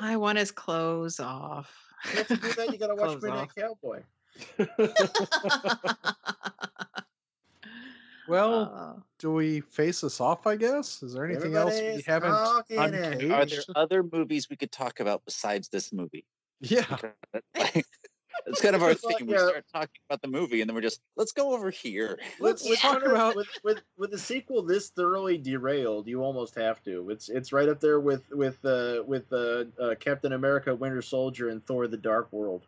[0.00, 1.70] I want his clothes off.
[2.10, 2.72] You have to do that.
[2.72, 3.50] You got to watch Clothes Midnight.
[3.54, 4.02] Cowboy.
[8.26, 8.32] there.
[8.32, 10.46] well, Uh, do we face this off?
[10.46, 11.02] I guess.
[11.02, 12.32] Is there anything else we haven't
[12.70, 13.30] uncaged?
[13.32, 16.24] Are there other movies we could talk about besides this movie?
[16.60, 16.84] Yeah.
[17.56, 17.84] Like,
[18.46, 19.26] it's kind of our Well, thing.
[19.28, 19.46] We yeah.
[19.48, 22.18] start talking about the movie, and then we're just let's go over here.
[22.40, 26.08] Let's with, talk with- about- with, with with the sequel this thoroughly derailed.
[26.08, 27.10] You almost have to.
[27.10, 31.50] It's it's right up there with with uh, with uh, uh, Captain America: Winter Soldier
[31.50, 32.66] and Thor: The Dark World.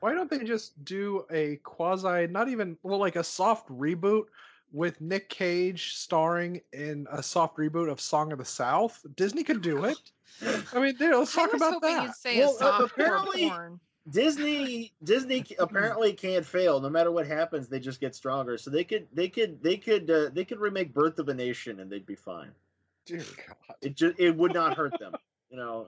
[0.00, 4.24] Why don't they just do a quasi, not even well, like a soft reboot
[4.72, 9.04] with Nick Cage starring in a soft reboot of Song of the South?
[9.16, 9.98] Disney could do it.
[10.74, 12.02] I mean, dude, let's I talk was about that.
[12.04, 13.80] you'd say Well, a uh, soft apparently- porn.
[14.10, 16.80] Disney Disney apparently can't fail.
[16.80, 18.58] No matter what happens, they just get stronger.
[18.58, 21.78] So they could they could they could uh, they could remake Birth of a Nation
[21.78, 22.50] and they'd be fine.
[23.06, 23.76] Dear God.
[23.80, 25.12] It just it would not hurt them.
[25.50, 25.86] You know,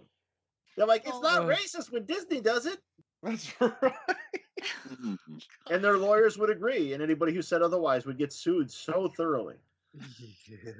[0.77, 1.47] they're like it's not Oh.
[1.47, 2.79] racist when Disney does it,
[3.23, 3.95] That's right.
[5.71, 9.57] And their lawyers would agree, and anybody who said otherwise would get sued so thoroughly.
[10.47, 10.73] Yeah.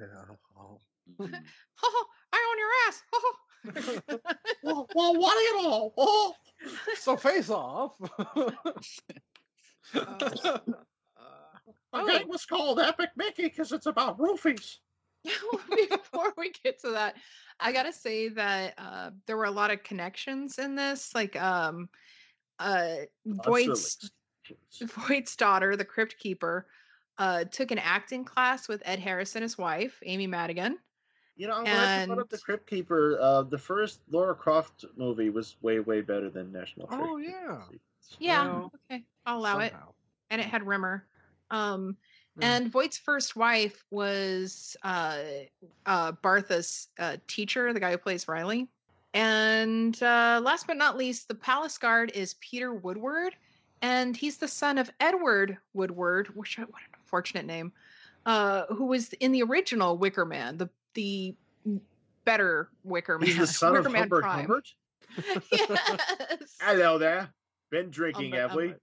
[0.57, 0.79] Oh.
[1.83, 3.03] Oh, I own your ass.
[3.13, 3.35] Oh.
[4.63, 5.93] well, well, what at all?
[5.97, 6.33] Oh.
[6.95, 7.99] So face off.
[9.93, 10.75] Uh, The
[11.93, 12.07] Oh.
[12.07, 14.77] game was called Epic Mickey because it's about roofies.
[15.23, 17.15] Before we get to that,
[17.59, 21.15] I gotta say that uh, there were a lot of connections in this.
[21.15, 21.89] Like, um,
[22.59, 22.95] uh,
[23.25, 24.09] Voight's
[24.81, 26.67] Voight's daughter, the Crypt Keeper,
[27.17, 30.77] uh, took an acting class with Ed Harris and his wife, Amy Madigan.
[31.37, 33.17] You know, I'm glad you brought up the Crypt Keeper.
[33.19, 37.03] Uh, the first Laura Croft movie was way, way better than National Treasure.
[37.03, 37.61] Oh, yeah.
[38.19, 39.73] Yeah, Well, okay, I'll allow it.
[40.29, 41.05] And it had Rimmer.
[41.51, 41.97] Um,
[42.39, 42.57] Yeah.
[42.57, 45.17] and Voight's first wife was uh,
[45.85, 48.67] uh, Bartha's uh, teacher, the guy who plays Riley.
[49.13, 53.35] And uh, last but not least, the palace guard is Peter Woodward,
[53.85, 57.71] and he's the son of Edward Woodward, which what an unfortunate name,
[58.25, 61.35] uh, who was in the original Wicker Man, the the
[62.25, 63.27] better Wicker Man.
[63.27, 64.39] He's the son Wicker of Man Humbert Prime.
[64.39, 64.73] Humbert.
[65.51, 66.57] yes.
[66.59, 67.29] Hello there.
[67.69, 68.79] Been drinking, Humbert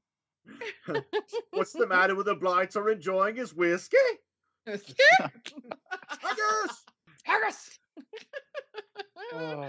[0.86, 1.00] have we?
[1.50, 3.96] What's the matter with the blighter enjoying his whiskey?
[4.66, 4.80] Haggis!
[7.24, 7.78] Harris.
[9.34, 9.66] Oh.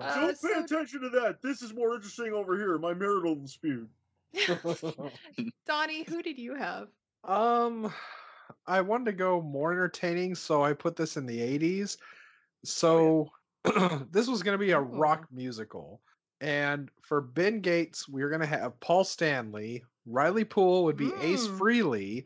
[0.00, 1.40] Uh, Don't pay attention to that.
[1.42, 2.76] This is more interesting over here.
[2.78, 3.88] My marital dispute.
[5.66, 6.88] Donnie, who did you have?
[7.24, 7.92] um,
[8.66, 11.96] I wanted to go more entertaining, so I put this in the 80s.
[12.64, 13.30] So
[14.10, 16.00] this was going to be a rock musical.
[16.40, 21.10] And for Ben Gates, we are going to have Paul Stanley, Riley Poole would be
[21.20, 22.24] Ace Frehley,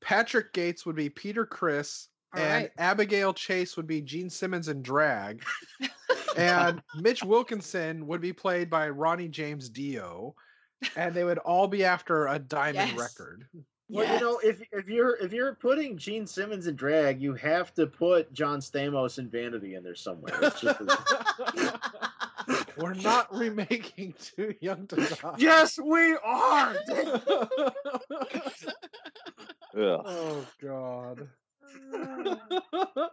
[0.00, 2.70] Patrick Gates would be Peter Criss, All and right.
[2.78, 5.44] Abigail Chase would be Gene Simmons in drag.
[6.36, 10.34] and Mitch Wilkinson would be played by Ronnie James Dio,
[10.96, 12.98] and they would all be after a diamond Yes.
[12.98, 13.46] record.
[13.90, 17.72] Well, you know, if if you're if you're putting Gene Simmons in drag, you have
[17.74, 20.38] to put John Stamos and Vanity in there somewhere.
[20.60, 20.80] Just
[22.76, 25.34] We're not remaking Too Young to Die.
[25.38, 26.76] yes, we are.
[29.74, 31.28] Oh God.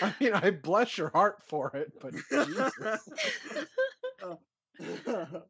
[0.00, 2.14] I mean, I bless your heart for it, but
[2.46, 3.08] Jesus.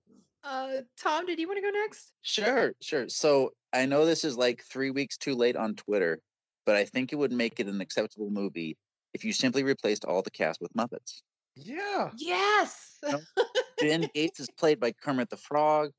[0.45, 0.69] uh,
[1.01, 2.13] Tom, did you want to go next?
[2.23, 3.09] Sure, sure.
[3.09, 6.21] So I know this is like three weeks too late on Twitter,
[6.67, 8.77] but I think it would make it an acceptable movie
[9.15, 11.23] if you simply replaced all the cast with Muppets.
[11.55, 12.11] yeah.
[12.17, 12.99] Yes.
[13.81, 15.91] Ben Gates is played by Kermit the Frog.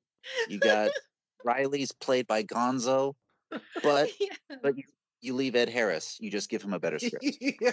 [0.47, 0.91] You got
[1.45, 3.13] Riley's played by Gonzo,
[3.83, 4.55] but Yeah.
[4.61, 4.83] but you,
[5.21, 6.17] you leave Ed Harris.
[6.19, 7.25] You just give him a better script.
[7.41, 7.71] yeah.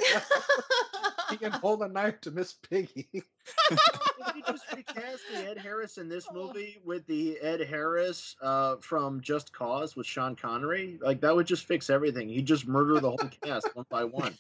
[1.31, 3.09] He can hold a knife to Miss Piggy.
[3.13, 8.77] If you just recast the Ed Harris in this movie with the Ed Harris uh,
[8.81, 12.29] from Just Cause with Sean Connery, like that would just fix everything.
[12.29, 14.37] He'd just murder the whole cast one by one.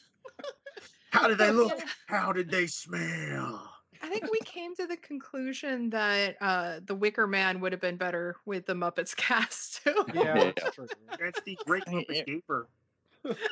[1.10, 1.72] How did they look?
[2.06, 3.68] How did they smell?
[4.02, 7.96] I think we came to the conclusion that uh, the Wicker Man would have been
[7.96, 10.04] better with the Muppets cast too.
[10.14, 10.52] Yeah, Yeah.
[10.56, 10.86] that's true.
[11.18, 12.68] That's the Great I mean, Muppet it- Gaper.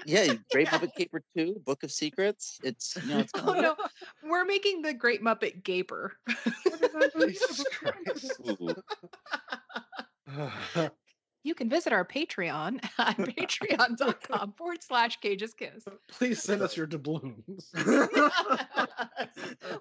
[0.07, 2.59] Yeah, Great Muppet Caper 2, Book of Secrets.
[2.63, 3.77] It's you know, it's oh no,
[4.23, 6.15] we're making the Great Muppet Gaper.
[7.21, 8.33] Jesus Christ.
[8.49, 8.75] Ooh.
[11.45, 15.85] you can visit our Patreon at patreon.com forward slash cages kiss.
[16.09, 17.71] Please send us your doubloons.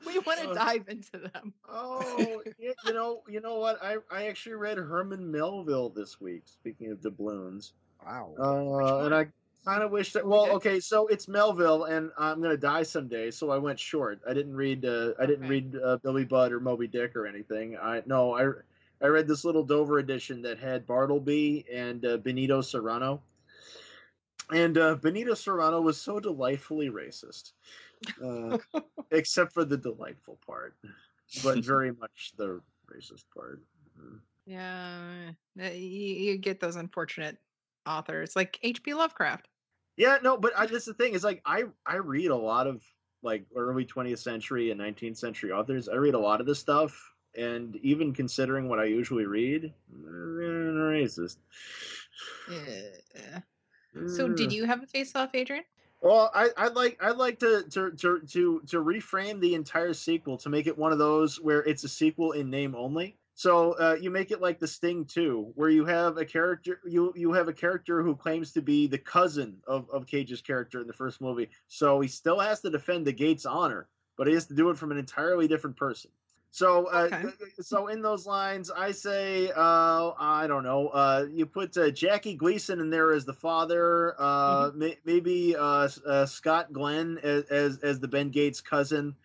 [0.06, 1.54] we want to Uh, dive into them.
[1.70, 3.82] Oh, y- you know, you know what?
[3.84, 6.44] I, I actually read Herman Melville this week.
[6.46, 7.74] Speaking of doubloons,
[8.06, 8.34] Wow.
[8.40, 9.28] uh, and I
[9.68, 10.26] kind of wish that.
[10.26, 10.80] Well, Okay.
[10.80, 14.22] so it's Melville, and I'm gonna die someday, so I went short.
[14.28, 14.86] I didn't read.
[14.86, 15.50] Uh, I didn't Okay.
[15.50, 17.78] read uh, Billy Budd or Moby Dick or anything.
[17.78, 18.52] I no, I
[19.02, 23.22] I read this little Dover edition that had Bartleby and uh, Benito Cereno.
[24.50, 27.52] And uh, Benito Cereno was so delightfully racist,
[28.24, 28.58] uh,
[29.12, 30.78] except for the delightful part,
[31.44, 33.62] but very much the racist part.
[34.46, 35.70] Yeah, uh, you,
[36.32, 37.38] you get those unfortunate
[37.86, 38.94] authors like H.P.
[38.94, 39.50] Lovecraft.
[39.98, 42.84] Yeah, no, but I, that's the thing is like I I read a lot of
[43.24, 45.90] like early 20th century and 19th century authors.
[45.90, 49.98] I read a lot of this stuff, and even considering what I usually read, eh,
[49.98, 51.38] racist.
[52.50, 53.40] Yeah.
[54.08, 55.64] So, did you have a face off, Adrian?
[56.02, 60.38] Well, I, I'd like I'd like to, to to to to reframe the entire sequel
[60.38, 63.18] to make it one of those where it's a sequel in name only.
[63.38, 67.14] So uh, you make it like the Sting two, where you have a character you
[67.16, 70.88] you have a character who claims to be the cousin of, of Cage's character in
[70.88, 71.52] the first movie.
[71.68, 74.78] So he still has to defend the Gates honor, but he has to do it
[74.80, 76.10] from an entirely different person.
[76.50, 77.30] So uh, Okay.
[77.60, 80.88] so in those lines, I say uh, I don't know.
[80.88, 84.16] Uh, you put uh, Jackie Gleason in there as the father.
[84.18, 89.16] Uh, may, maybe uh, uh, Scott Glenn as, as as the Ben Gates cousin,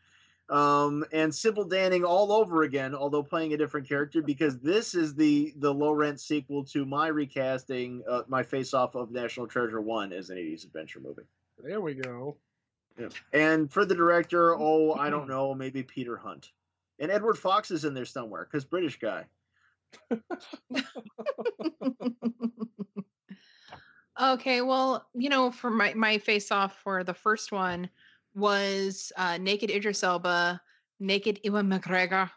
[0.49, 5.15] um, and Sybil Danning all over again, although playing a different character because this is
[5.15, 9.81] the the low rent sequel to my recasting, uh, my face off of National Treasure
[9.81, 11.23] One as an '80s adventure movie.
[11.63, 12.37] There we go.
[13.33, 16.51] And for the director, oh, I don't know, maybe Peter Hunt.
[16.99, 19.25] And Edward Fox is in there somewhere because British guy.
[24.21, 27.89] okay, well, you know, for my my face off for the first one
[28.35, 30.61] was uh, naked Idris Elba,
[31.01, 32.31] naked Ewan McGregor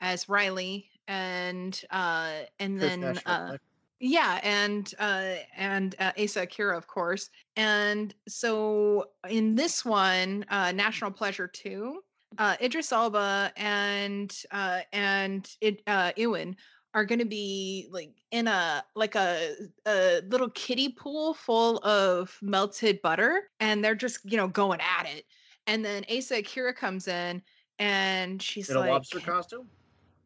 [0.00, 3.56] as Riley, and uh, and then uh,
[4.00, 7.30] yeah, and uh, and uh, Asa Akira, of course.
[7.56, 12.02] And so in this one, uh, National Pleasure Two,
[12.38, 16.56] uh, Idris Elba and uh, and it, uh, Ewan
[16.94, 19.54] are going to be like in a like a
[19.86, 25.06] a little kiddie pool full of melted butter, and they're just you know going at
[25.06, 25.24] it.
[25.66, 27.42] And then Asa Akira comes in,
[27.78, 29.68] and she's in a like, lobster costume.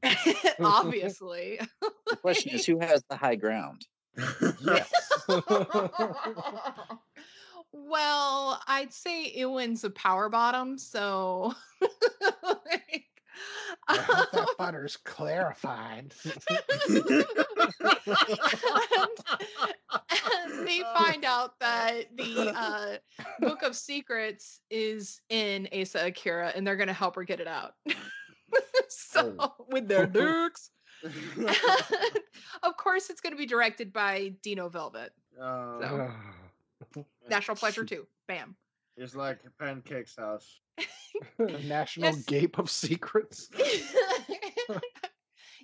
[0.60, 1.60] obviously.
[2.08, 3.86] The question is, who has the high ground?
[4.64, 4.92] Yes.
[7.72, 11.54] well, I'd say Ewan's a power bottom, so
[12.42, 13.06] like,
[13.88, 16.14] I hope that butter's clarified.
[16.88, 17.14] and,
[20.34, 22.96] and they find out that the uh,
[23.40, 27.48] Book of Secrets is in Asa Akira, and they're going to help her get it
[27.48, 27.74] out.
[28.88, 30.70] so with their dukes.
[32.62, 35.12] of course, it's going to be directed by Dino Velvet.
[35.40, 36.10] Uh,
[36.94, 37.04] So.
[37.28, 38.06] National Pleasure 2.
[38.28, 38.56] Bam.
[38.96, 40.60] It's like Pancake's house.
[41.64, 42.24] National Yes.
[42.24, 43.48] Gape of Secrets.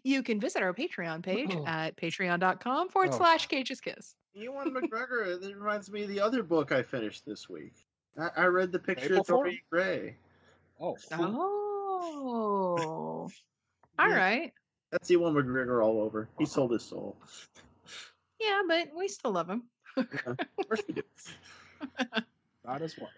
[0.05, 1.65] you can visit our Patreon page Oh.
[1.67, 3.17] at patreon.com forward Oh.
[3.19, 4.15] slash cages kiss.
[4.35, 5.41] Ewan McGregor.
[5.41, 7.75] That reminds me of the other book I finished this week.
[8.19, 9.45] I, I read the picture of Form?
[9.45, 10.17] Dorian Gray.
[10.81, 13.29] Oh, Oh.
[13.99, 14.17] All Yeah.
[14.17, 14.53] right.
[14.91, 16.29] That's Ewan McGregor all over.
[16.39, 17.17] He sold his soul.
[18.39, 19.63] Yeah, but we still love him.
[19.97, 20.07] Of
[20.67, 21.03] course we do.
[22.67, 23.09] not his wife.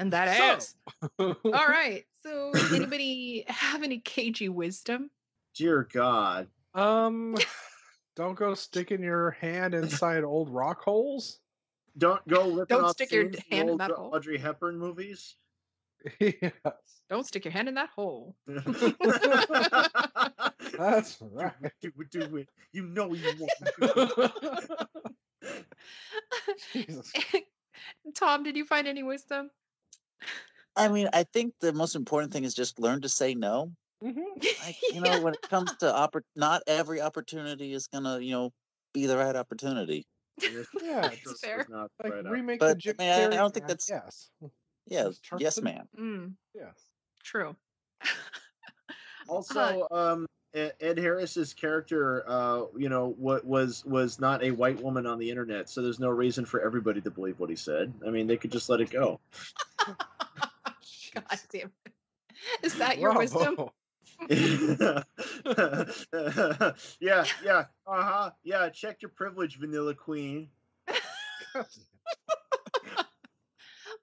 [0.00, 0.74] And that So- ass.
[1.18, 2.04] All right.
[2.22, 5.10] So, anybody have any cagey wisdom?
[5.54, 6.48] Dear God.
[6.74, 7.36] Um,
[8.16, 11.38] don't go sticking your hand inside old rock holes.
[11.98, 14.10] Don't go ripping Don't stick your hand in old that hole.
[14.14, 15.34] Audrey Hepburn movies.
[16.18, 16.52] yes,
[17.10, 18.36] Don't stick your hand in that hole.
[20.78, 21.52] that's right.
[21.82, 22.48] Do it, do it.
[22.72, 24.32] You know you want.
[26.72, 27.12] Jesus.
[28.14, 29.50] Tom, did you find any wisdom?
[30.76, 33.72] I mean, I think the most important thing is just learn to say no.
[34.02, 34.24] Mhm.
[34.64, 38.50] Like, you know, when it comes to oppor- not every opportunity is gonna, you know,
[38.94, 40.06] be the right opportunity.
[40.82, 41.66] Yeah, This it's fair.
[41.68, 44.50] not Like right remake But, the I mean, I- I don't think that's- yes, Yeah,
[45.08, 45.64] yes, Charleston?
[45.64, 45.88] man.
[45.98, 46.90] Mm, yes.
[47.22, 47.56] true.
[49.28, 55.06] Also, um, Ed Harris's character, uh, you know, what was was not a white woman
[55.06, 57.92] on the internet, so there's no reason for everybody to believe what he said.
[58.06, 59.20] I mean, they could just let it go.
[59.86, 61.92] God damn it.
[62.62, 63.56] Is that your wisdom?
[67.00, 68.68] Yeah, yeah, uh huh, yeah.
[68.68, 70.48] Check your privilege, Vanilla Queen.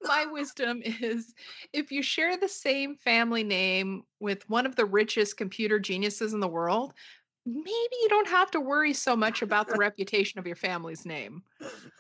[0.08, 1.34] My wisdom is
[1.74, 6.39] if you share the same family name with one of the richest computer geniuses in
[6.39, 6.93] the world,
[7.45, 7.66] maybe
[8.01, 11.43] you don't have to worry so much about the reputation of your family's name.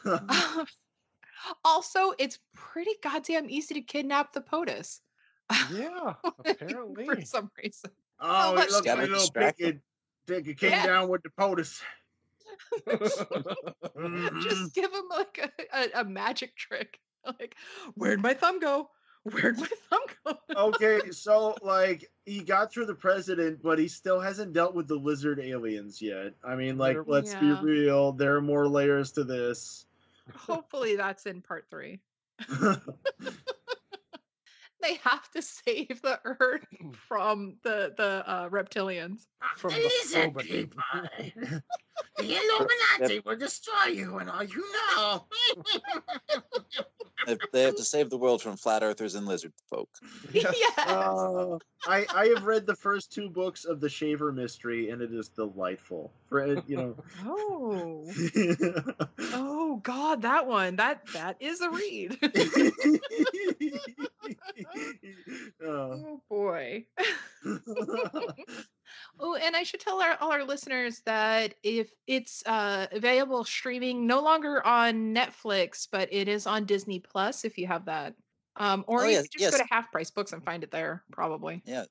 [0.05, 0.65] Um,
[1.63, 5.01] also, it's pretty goddamn easy to kidnap the POTUS
[5.71, 6.13] Yeah,
[6.45, 7.05] apparently.
[7.05, 7.91] for some reason.
[8.19, 9.79] oh, much he looked like a little distract pig.
[10.25, 10.85] Dick came Yeah.
[10.85, 11.81] down with the POTUS.
[12.89, 13.29] Just
[13.95, 14.65] mm-hmm.
[14.73, 16.99] give him like a, a, a magic trick.
[17.39, 17.55] Like,
[17.95, 18.89] where'd my thumb go?
[19.23, 20.37] Where'd my thumb go?
[20.55, 24.95] okay, so like he got through the president, but he still hasn't dealt with the
[24.95, 26.33] lizard aliens yet.
[26.43, 27.39] I mean, like, let's Yeah.
[27.39, 28.11] be real.
[28.13, 29.85] There are more layers to this.
[30.35, 32.01] Hopefully, that's in part three.
[34.81, 36.65] They have to save the Earth
[37.07, 39.27] from the the uh, reptilians.
[39.55, 40.71] From the Sobek.
[42.17, 42.37] the
[42.99, 44.63] Illuminati will destroy you and all you
[44.95, 45.25] know.
[47.25, 49.89] They- They have to save the world from flat earthers and lizard folk.
[50.33, 50.55] Yes.
[50.57, 50.87] yes.
[50.87, 55.13] Uh, I I have read the first two books of the Shaver Mystery, and it
[55.13, 56.11] is delightful.
[56.29, 56.95] For uh, you know.
[57.25, 58.09] oh.
[59.33, 60.75] Oh God, that one.
[60.77, 62.17] That that is a read.
[65.63, 66.85] Uh, oh boy.
[69.19, 74.07] Oh, and I should tell our, all our listeners that if it's uh, available streaming,
[74.07, 78.13] no longer on Netflix, but it is on Disney Plus if you have that.
[78.55, 81.03] Um, or Oh, you yes, just go to Half Price Books and find it there,
[81.11, 81.61] probably.
[81.65, 81.85] Yeah.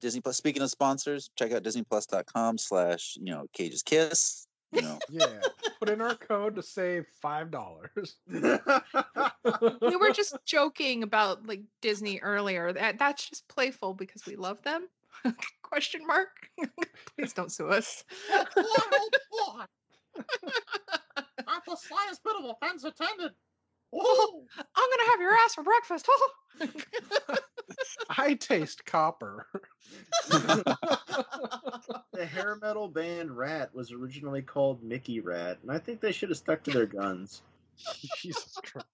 [0.00, 0.36] Disney Plus.
[0.36, 4.47] Speaking of sponsors, check out disneyplus.com slash, you know, Cage's Kiss.
[4.72, 5.40] You know, Yeah.
[5.78, 8.16] Put in our code to save five dollars.
[8.26, 12.72] we were just joking about like Disney earlier.
[12.72, 14.88] That that's just playful because we love them.
[15.62, 16.28] Question mark.
[17.16, 18.04] Please don't sue us.
[18.30, 18.48] Not
[21.64, 22.84] the slightest bit of offense
[23.92, 24.48] intended.
[24.58, 26.08] I'm gonna have your ass for breakfast.
[28.10, 29.46] I taste copper.
[30.30, 36.30] the hair metal band Ratt was originally called Mickey Ratt, and I think they should
[36.30, 37.42] have stuck to their guns.
[38.18, 38.86] Jesus Christ.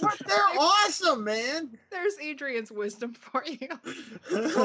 [0.00, 1.70] But they're awesome, man.
[1.90, 3.68] There's Adrian's wisdom for you.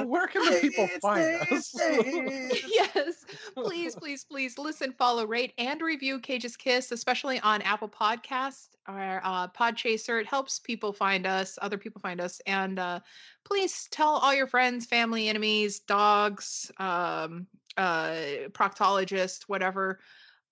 [0.05, 1.73] Where can the people find us?
[1.75, 3.25] yes.
[3.55, 9.21] Please please please listen follow rate and review cage's kiss especially on apple podcast or
[9.23, 12.41] uh, podchaser it helps people find us other people find us.
[12.45, 12.99] And uh,
[13.43, 17.47] please tell all your friends family enemies dogs um,
[17.77, 18.15] uh,
[18.51, 19.99] proctologists whatever.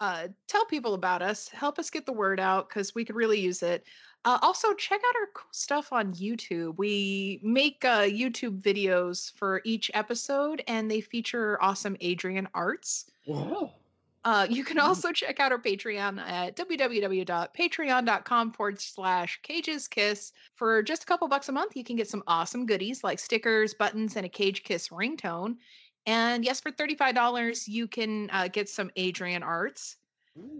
[0.01, 1.47] Uh, tell people about us.
[1.47, 3.85] Help us get the word out because we could really use it
[4.25, 6.77] uh, also, check out our cool stuff on YouTube.
[6.77, 13.05] We make uh, YouTube videos for each episode, and they feature awesome Adrian arts.
[13.25, 13.71] Whoa.
[14.23, 20.33] Uh, you can also check out our Patreon at www.patreon.com forward slash cages kiss.
[20.55, 23.75] For just a couple bucks a month, you can get some awesome goodies like stickers,
[23.75, 25.57] buttons, and a cage kiss ringtone.
[26.07, 29.97] And yes, for $35, you can uh, get some Adrian arts.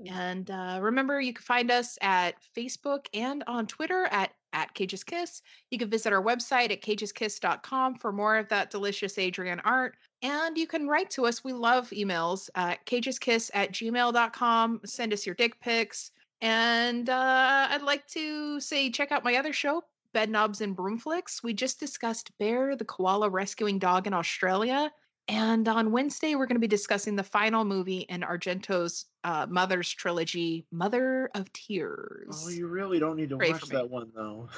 [0.08, 5.04] And uh, remember, you can find us at Facebook and on Twitter at at Cages
[5.04, 5.42] Kiss.
[5.70, 9.98] You can visit our website at cageskiss.com for more of that delicious Adrian art.
[10.22, 11.44] And you can write to us.
[11.44, 14.82] We love emails at cageskiss at gmail.com.
[14.86, 16.12] Send us your dick pics.
[16.42, 21.44] And uh, I'd like to say, check out my other show, Bed Knobs and Broomflicks.
[21.44, 24.90] We just discussed Bear, the koala rescuing dog in Australia.
[25.28, 29.92] And on Wednesday, we're going to be discussing the final movie in Argento's uh, Mother's
[29.92, 32.44] trilogy, Mother of Tears.
[32.46, 34.50] Oh, you really don't need to Pray watch that one though.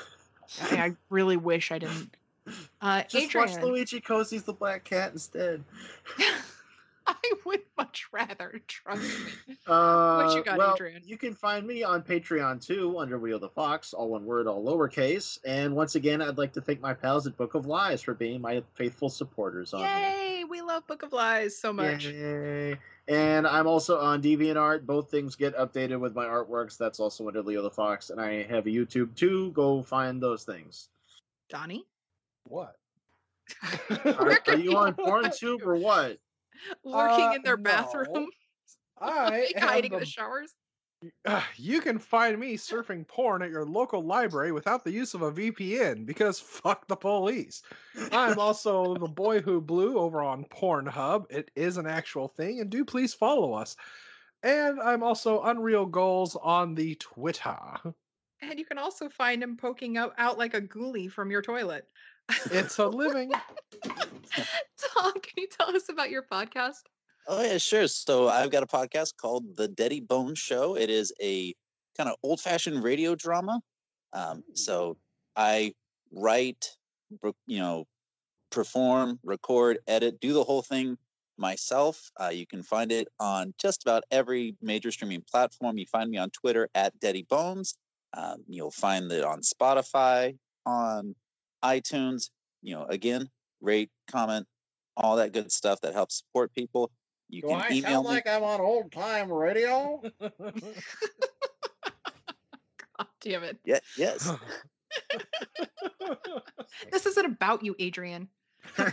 [0.72, 2.18] I, I really wish I didn't.
[2.82, 5.63] Uh, Just watch Luigi Cozzi's the Black Cat instead.
[7.07, 8.61] I would much rather.
[8.67, 9.55] Trust me.
[9.65, 11.01] Uh, you got, well, Adrian?
[11.05, 14.63] You can find me on Patreon too, under Wheel the Fox, all one word, all
[14.63, 15.39] lowercase.
[15.45, 18.41] And once again, I'd like to thank my pals at Book of Lies for being
[18.41, 19.89] my faithful supporters on here.
[19.89, 20.43] Yay!
[20.49, 22.05] We love Book of Lies so much.
[22.05, 22.77] Yay.
[23.07, 24.85] And I'm also on DeviantArt.
[24.85, 26.77] Both things get updated with my artworks.
[26.77, 28.09] That's also under Leo the Fox.
[28.09, 29.51] And I have a YouTube too.
[29.51, 30.89] Go find those things.
[31.49, 31.85] Donnie,
[32.43, 32.75] What?
[34.05, 36.17] Are, are you on PornTube or what?
[36.83, 37.63] lurking Uh, in their no.
[37.63, 38.29] bathroom,
[39.01, 40.55] I am hiding in the the showers.
[41.25, 45.21] Uh, you can find me surfing porn at your local library without the use of
[45.21, 47.61] a VPN because fuck the police.
[48.11, 51.31] I'm also the boy who blew over on Pornhub.
[51.31, 53.75] It is an actual thing, and do please follow us.
[54.43, 57.57] And I'm also Unreal Goals on the Twitter.
[58.41, 61.87] And you can also find him poking out, out like a ghoulie from your toilet.
[62.51, 63.32] It's a living.
[63.84, 66.82] Tom, can you tell us about your podcast?
[67.28, 67.88] Oh yeah, sure.
[67.88, 70.78] So I've got a podcast called The Deady Bone Show.
[70.78, 71.53] It is a
[71.97, 73.59] kind of old-fashioned radio drama.
[74.13, 74.97] Um, so
[75.36, 75.73] I
[76.11, 76.69] write,
[77.47, 77.86] you know,
[78.49, 80.97] perform, record, edit, do the whole thing
[81.38, 82.09] myself.
[82.19, 85.78] Uh, you can find it on just about every major streaming platform.
[85.78, 87.78] You find me on Twitter at Deady Bones.
[88.13, 91.13] Um, you'll find it on Spotify, on
[91.63, 92.29] iTunes.
[92.61, 93.29] You know, again,
[93.61, 94.47] rate, comment,
[94.95, 96.91] all that good stuff that helps support people.
[97.29, 98.11] You Do can I email sound me.
[98.13, 100.01] like I'm on old time radio?
[100.19, 100.31] God
[103.21, 103.57] damn it.
[103.65, 104.29] Yeah, yes.
[106.91, 108.29] This isn't about you, Adrian.
[108.77, 108.89] and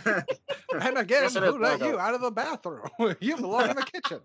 [0.97, 2.87] again, Yes, who let you out of the bathroom?
[3.19, 4.19] you belong in the kitchen.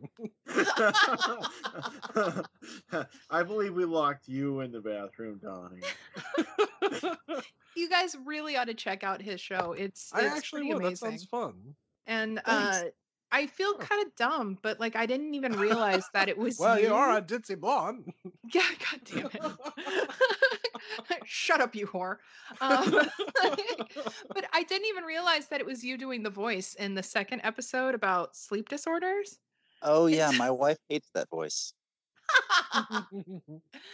[3.31, 5.83] I believe we locked you in the bathroom, Donnie.
[7.77, 9.75] You guys really ought to check out his show.
[9.79, 10.83] It's, I it's actually pretty would.
[10.83, 11.09] That amazing.
[11.11, 11.55] sounds fun.
[12.07, 12.77] And Thanks.
[12.79, 12.85] uh,
[13.31, 13.87] I feel Huh.
[13.87, 16.89] kind of dumb, but like I didn't even realize that it was Well, you.
[16.89, 18.13] you are a ditzy blonde.
[18.53, 20.09] Yeah, god damn it.
[21.25, 22.17] Shut up, you whore.
[22.61, 22.91] Um,
[24.35, 27.43] but I didn't even realize that it was you doing the voice in the second
[27.45, 29.39] episode about sleep disorders.
[29.83, 31.72] Oh yeah, my wife hates that voice.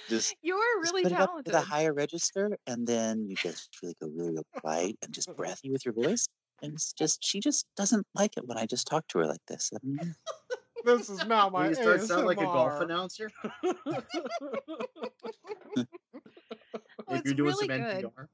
[0.08, 3.70] Just You're just really put it up to the higher register, and then you just
[3.82, 6.26] really go really, real quiet and just breathy with your voice.
[6.62, 9.44] And it's just she just doesn't like it when I just talk to her like
[9.46, 9.70] this.
[9.74, 9.78] I
[10.84, 13.30] this is not my you start sounding like a golf announcer.
[17.06, 18.04] Well, if you're it's doing really some good.
[18.04, 18.28] NPR.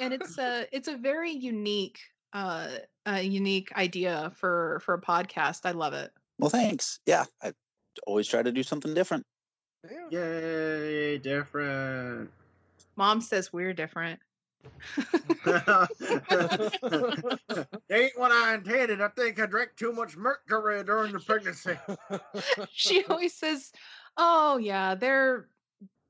[0.00, 1.98] and it's a it's a very unique
[2.32, 2.68] uh
[3.06, 5.60] a unique idea for for a podcast.
[5.64, 6.12] I love it.
[6.38, 7.00] Well, thanks.
[7.06, 7.52] Yeah, I
[8.06, 9.24] always try to do something different.
[9.90, 10.08] Yeah.
[10.10, 12.30] Yay, different.
[12.96, 14.20] Mom says we're different.
[17.90, 19.00] Ain't what I intended.
[19.00, 21.78] I think I drank too much mercury during the pregnancy.
[22.70, 23.72] she always says,
[24.16, 25.48] "Oh yeah, they're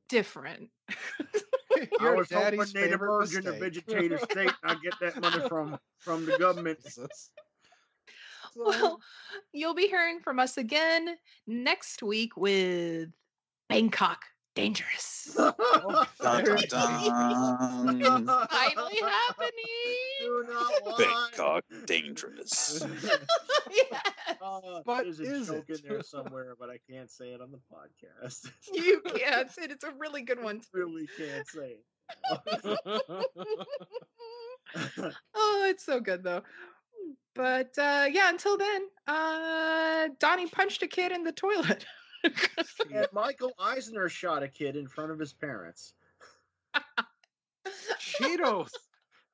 [0.08, 4.94] different." I Your was hoping daddy's they'd favorite emerge in a vegetative state I get
[5.00, 6.78] that money from from the government.
[6.84, 7.30] Jesus.
[8.56, 9.00] Well,
[9.52, 13.10] you'll be hearing from us again next week with
[13.68, 14.24] Bangkok
[14.54, 15.34] Dangerous.
[15.36, 18.26] Oh, Dun, dun, dun.
[18.48, 19.50] Finally happening.
[20.20, 20.96] Do not lie.
[20.98, 22.86] Bangkok dangerous.
[23.72, 24.12] yes.
[24.40, 25.80] Uh, But there's a joke it?
[25.80, 28.48] in there somewhere, but I can't say it on the podcast.
[28.72, 29.50] You can't.
[29.50, 29.72] say it.
[29.72, 30.60] it's a really good one.
[30.60, 30.66] too.
[30.72, 32.78] really can't say it.
[35.34, 36.42] oh, it's so good though.
[37.34, 41.84] But uh yeah, until then, uh Donnie punched a kid in the toilet.
[42.92, 45.94] and Michael Eisner shot a kid in front of his parents.
[47.98, 48.70] Cheetos.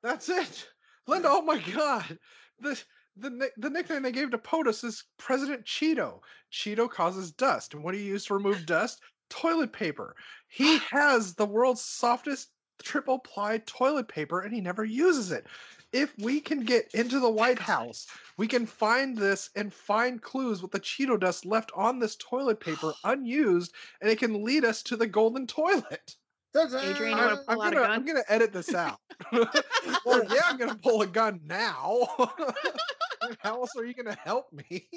[0.03, 0.69] That's it.
[1.07, 2.19] Linda, oh my god.
[2.61, 2.81] The
[3.17, 6.21] the the nickname they gave to POTUS is President Cheeto.
[6.53, 7.75] Cheeto causes dust.
[7.75, 9.01] And what do you use to remove dust?
[9.29, 10.15] Toilet paper.
[10.49, 12.51] He has the world's softest
[12.83, 15.47] triple ply toilet paper and he never uses it.
[15.93, 20.63] If we can get into the White House, we can find this and find clues
[20.63, 24.83] with the Cheeto dust left on this toilet paper unused, and it can lead us
[24.85, 26.17] to the golden toilet.
[26.55, 27.91] Adrian, I'm, pull I'm out a gonna, gun?
[27.91, 28.99] I'm gonna edit this out.
[29.33, 32.09] well, yeah, I'm gonna pull a gun now.
[33.39, 34.89] How else are you gonna help me?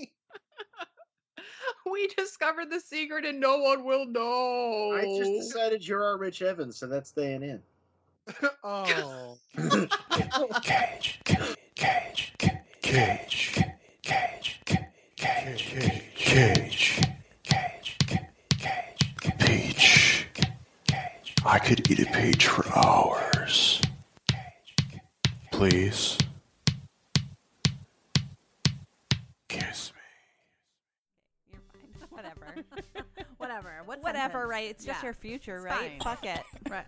[1.91, 4.94] we discovered the secret and no one will know.
[4.94, 7.62] I just decided you're our Rich Evans, so that's staying in.
[8.64, 9.38] oh,
[10.62, 12.34] Cage, cage, cage, cage,
[12.82, 13.52] cage,
[14.02, 14.62] cage, cage,
[15.16, 17.00] cage,
[18.58, 20.28] cage, peach.
[21.46, 23.82] I could eat a peach for hours.
[24.30, 24.76] Cage.
[25.52, 26.18] Please.
[29.50, 30.00] Kiss me.
[31.52, 32.08] You're fine.
[32.10, 32.56] Whatever.
[33.38, 33.82] Whatever.
[33.86, 34.50] What Whatever, sentence?
[34.50, 34.70] right?
[34.70, 35.08] It's just Yeah.
[35.08, 36.02] your future, It's right?
[36.02, 36.16] fine.
[36.16, 36.42] Fuck it.
[36.70, 36.86] Right.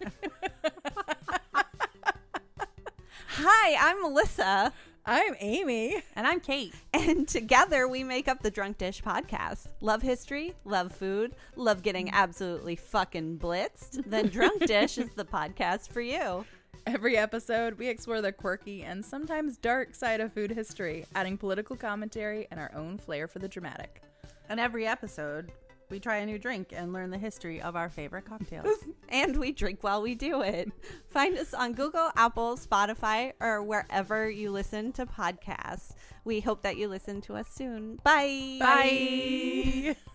[3.37, 4.71] Hi, I'm Melissa,
[5.05, 6.01] I'm Amy.
[6.15, 9.67] and I'm Kate, and together we make up the Drunk Dish podcast.
[9.81, 14.05] Love history, love food, love getting absolutely fucking blitzed.
[14.09, 16.45] Then Drunk Dish is the podcast for you.
[16.87, 21.75] Every episode, we explore the quirky and sometimes dark side of food history, adding political
[21.75, 24.01] commentary and our own flair for the dramatic.
[24.49, 25.51] And every episode,
[25.89, 28.77] we try a new drink and learn the history of our favorite cocktails.
[29.09, 30.71] And we drink while we do it.
[31.09, 35.93] Find us on Google, Apple, Spotify, or wherever you listen to podcasts.
[36.23, 37.97] We hope that you listen to us soon.
[38.03, 38.57] Bye.
[38.59, 39.95] Bye.